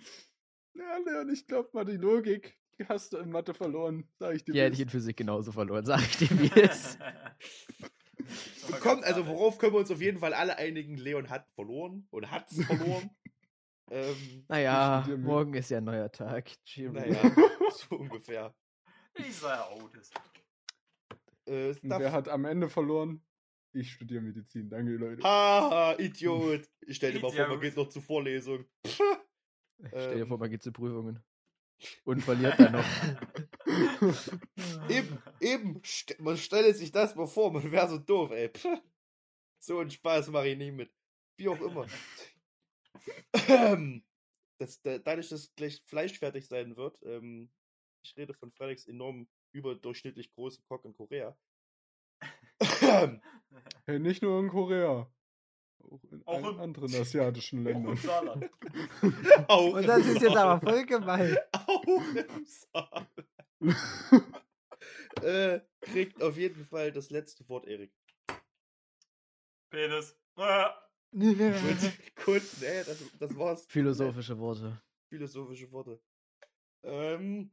Ja, 0.75 0.99
Leon, 1.05 1.31
ich 1.31 1.47
glaube 1.47 1.71
mal, 1.73 1.85
die 1.87 1.97
Logik 1.97 2.59
die 2.79 2.87
hast 2.87 3.13
du 3.15 3.17
in 3.19 3.31
Mathe 3.31 3.55
verloren, 3.55 4.07
sag 4.19 4.35
ich 4.35 4.45
dir. 4.45 4.53
Die 4.53 4.61
hätte 4.61 4.75
ich 4.75 4.81
in 4.81 4.89
Physik 4.91 5.17
genauso 5.17 5.51
verloren, 5.53 5.87
sag 5.87 6.01
ich 6.03 6.17
dir, 6.19 6.31
wie 6.39 6.61
es. 6.61 6.99
Aber 8.69 8.79
Kommt, 8.79 9.03
ganz 9.03 9.07
also 9.07 9.27
worauf 9.27 9.57
können 9.59 9.73
wir 9.73 9.79
uns 9.81 9.91
auf 9.91 10.01
jeden 10.03 10.19
Fall 10.19 10.35
alle 10.35 10.57
einigen? 10.59 10.97
Leon 10.99 11.31
hat 11.31 11.49
verloren 11.55 12.07
und 12.11 12.31
hat's 12.31 12.63
verloren. 12.65 13.11
ähm, 13.91 14.45
Naja, 14.49 15.07
morgen 15.17 15.55
ist 15.55 15.71
ja 15.71 15.79
ein 15.79 15.85
neuer 15.85 16.11
Tag. 16.13 16.51
Cheerio. 16.65 16.93
naja, 16.93 17.21
so 17.71 17.97
ungefähr. 17.97 18.55
Ich 19.15 19.35
sei 19.35 19.55
Autos. 19.59 19.95
Äh, 19.95 19.99
ist. 20.01 20.13
Und 21.47 21.79
wer 21.83 22.13
hat 22.13 22.29
am 22.29 22.45
Ende 22.45 22.69
verloren? 22.69 23.23
Ich 23.73 23.93
studiere 23.93 24.23
Medizin. 24.23 24.69
Danke, 24.71 24.93
Leute. 24.93 25.23
Haha, 25.23 25.95
Idiot. 25.99 26.69
Ich 26.87 26.97
stell 26.97 27.13
dir 27.13 27.21
mal 27.21 27.31
vor, 27.31 27.49
man 27.49 27.61
geht 27.61 27.77
noch 27.77 27.89
zur 27.89 28.03
Vorlesung. 28.03 28.65
Stell 29.89 30.15
dir 30.15 30.23
Ähm. 30.23 30.29
vor, 30.29 30.39
man 30.39 30.51
geht 30.51 30.63
zu 30.63 30.73
Prüfungen. 30.73 31.23
Und 32.05 32.23
verliert 32.23 32.59
dann 32.59 32.73
noch. 32.73 32.85
Eben, 34.89 35.19
eben, 35.41 35.83
st 35.85 36.19
man 36.21 36.39
stelle 36.39 36.73
sich 36.73 36.91
das 36.91 37.15
mal 37.15 37.27
vor, 37.27 37.53
man 37.53 37.71
wäre 37.71 37.87
so 37.89 37.99
doof, 37.99 38.31
ey. 38.31 38.49
Pff. 38.49 38.81
So 39.59 39.81
einen 39.81 39.91
Spaß 39.91 40.29
mache 40.29 40.49
ich 40.49 40.57
nie 40.57 40.71
mit. 40.73 40.91
Wie 41.37 41.49
auch 41.49 41.61
immer. 41.61 41.87
Das, 44.59 44.81
da, 44.81 44.97
dadurch, 44.97 45.29
dass 45.29 45.55
gleich 45.55 45.83
Fleisch 45.85 46.19
fertig 46.19 46.47
sein 46.47 46.79
wird, 46.79 46.99
ähm, 47.03 47.51
ich 48.03 48.17
rede 48.17 48.33
von 48.33 48.51
Frederiks 48.53 48.87
enorm 48.87 49.29
überdurchschnittlich 49.57 50.31
großen 50.33 50.63
Cock 50.69 50.85
in 50.85 50.95
Korea. 50.95 51.37
Hey, 53.87 53.99
nicht 53.99 54.21
nur 54.23 54.39
in 54.41 54.49
Korea. 54.49 55.11
Auch 55.83 56.05
in 56.11 56.23
Auch 56.27 56.51
in- 56.51 56.59
anderen 56.61 56.95
asiatischen 57.01 57.63
Ländern. 57.65 57.97
Saarland. 57.97 58.51
auch 59.49 59.73
Und 59.75 59.87
das 59.87 60.05
ist 60.07 60.21
jetzt 60.21 60.37
aber 60.37 60.61
voll 60.61 60.85
gemein. 60.85 61.37
Auch 61.53 61.85
im 61.87 62.45
Saarland. 62.45 63.09
äh, 65.23 65.61
kriegt 65.81 66.23
auf 66.23 66.37
jeden 66.37 66.65
Fall 66.65 66.93
das 66.93 67.09
letzte 67.11 67.49
Wort, 67.49 67.67
Erik. 67.67 67.93
Penis. 69.71 70.19
Ah. 70.37 70.75
Gut, 71.13 71.39
gut, 72.25 72.43
nee, 72.61 72.85
das, 72.85 73.03
das 73.19 73.37
war's. 73.39 73.65
Philosophische 73.67 74.39
Worte. 74.39 74.83
Philosophische 75.09 75.71
Worte. 75.73 75.99
Ähm, 76.83 77.51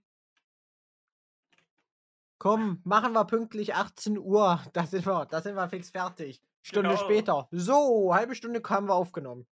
Komm, 2.44 2.82
machen 2.84 3.14
wir 3.14 3.24
pünktlich 3.24 3.74
18 3.74 4.18
Uhr. 4.18 4.62
Da 4.74 4.86
sind 4.86 5.06
wir, 5.06 5.26
da 5.28 5.40
sind 5.40 5.56
wir 5.56 5.70
fix 5.70 5.92
fertig. 5.92 6.42
Stunde 6.62 6.90
Genau. 6.90 7.02
später. 7.02 7.48
So, 7.52 8.14
halbe 8.14 8.36
Stunde 8.36 8.62
haben 8.68 8.90
wir 8.90 8.96
aufgenommen. 8.96 9.48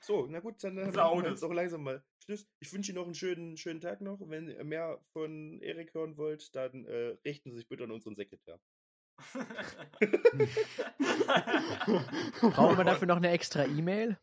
so, 0.00 0.28
na 0.28 0.38
gut, 0.38 0.62
dann 0.62 0.78
äh, 0.78 0.92
Sau 0.92 1.16
machen 1.16 1.24
wir 1.24 1.30
jetzt 1.30 1.42
auch 1.42 1.52
langsam 1.52 1.82
mal 1.82 2.04
Schluss. 2.24 2.46
Ich 2.60 2.72
wünsche 2.72 2.92
Ihnen 2.92 3.00
noch 3.00 3.06
einen 3.06 3.16
schönen, 3.16 3.56
schönen 3.56 3.80
Tag 3.80 4.00
noch. 4.00 4.20
Wenn 4.20 4.48
ihr 4.48 4.62
mehr 4.62 5.00
von 5.12 5.60
Erik 5.60 5.92
hören 5.92 6.16
wollt, 6.16 6.54
dann 6.54 6.84
äh, 6.84 7.16
richten 7.24 7.50
Sie 7.50 7.56
sich 7.56 7.68
bitte 7.68 7.82
an 7.82 7.90
unseren 7.90 8.14
Sekretär. 8.14 8.60
Brauchen 12.40 12.78
wir 12.78 12.84
dafür 12.84 13.08
noch 13.08 13.16
eine 13.16 13.30
extra 13.30 13.64
E-Mail? 13.64 14.20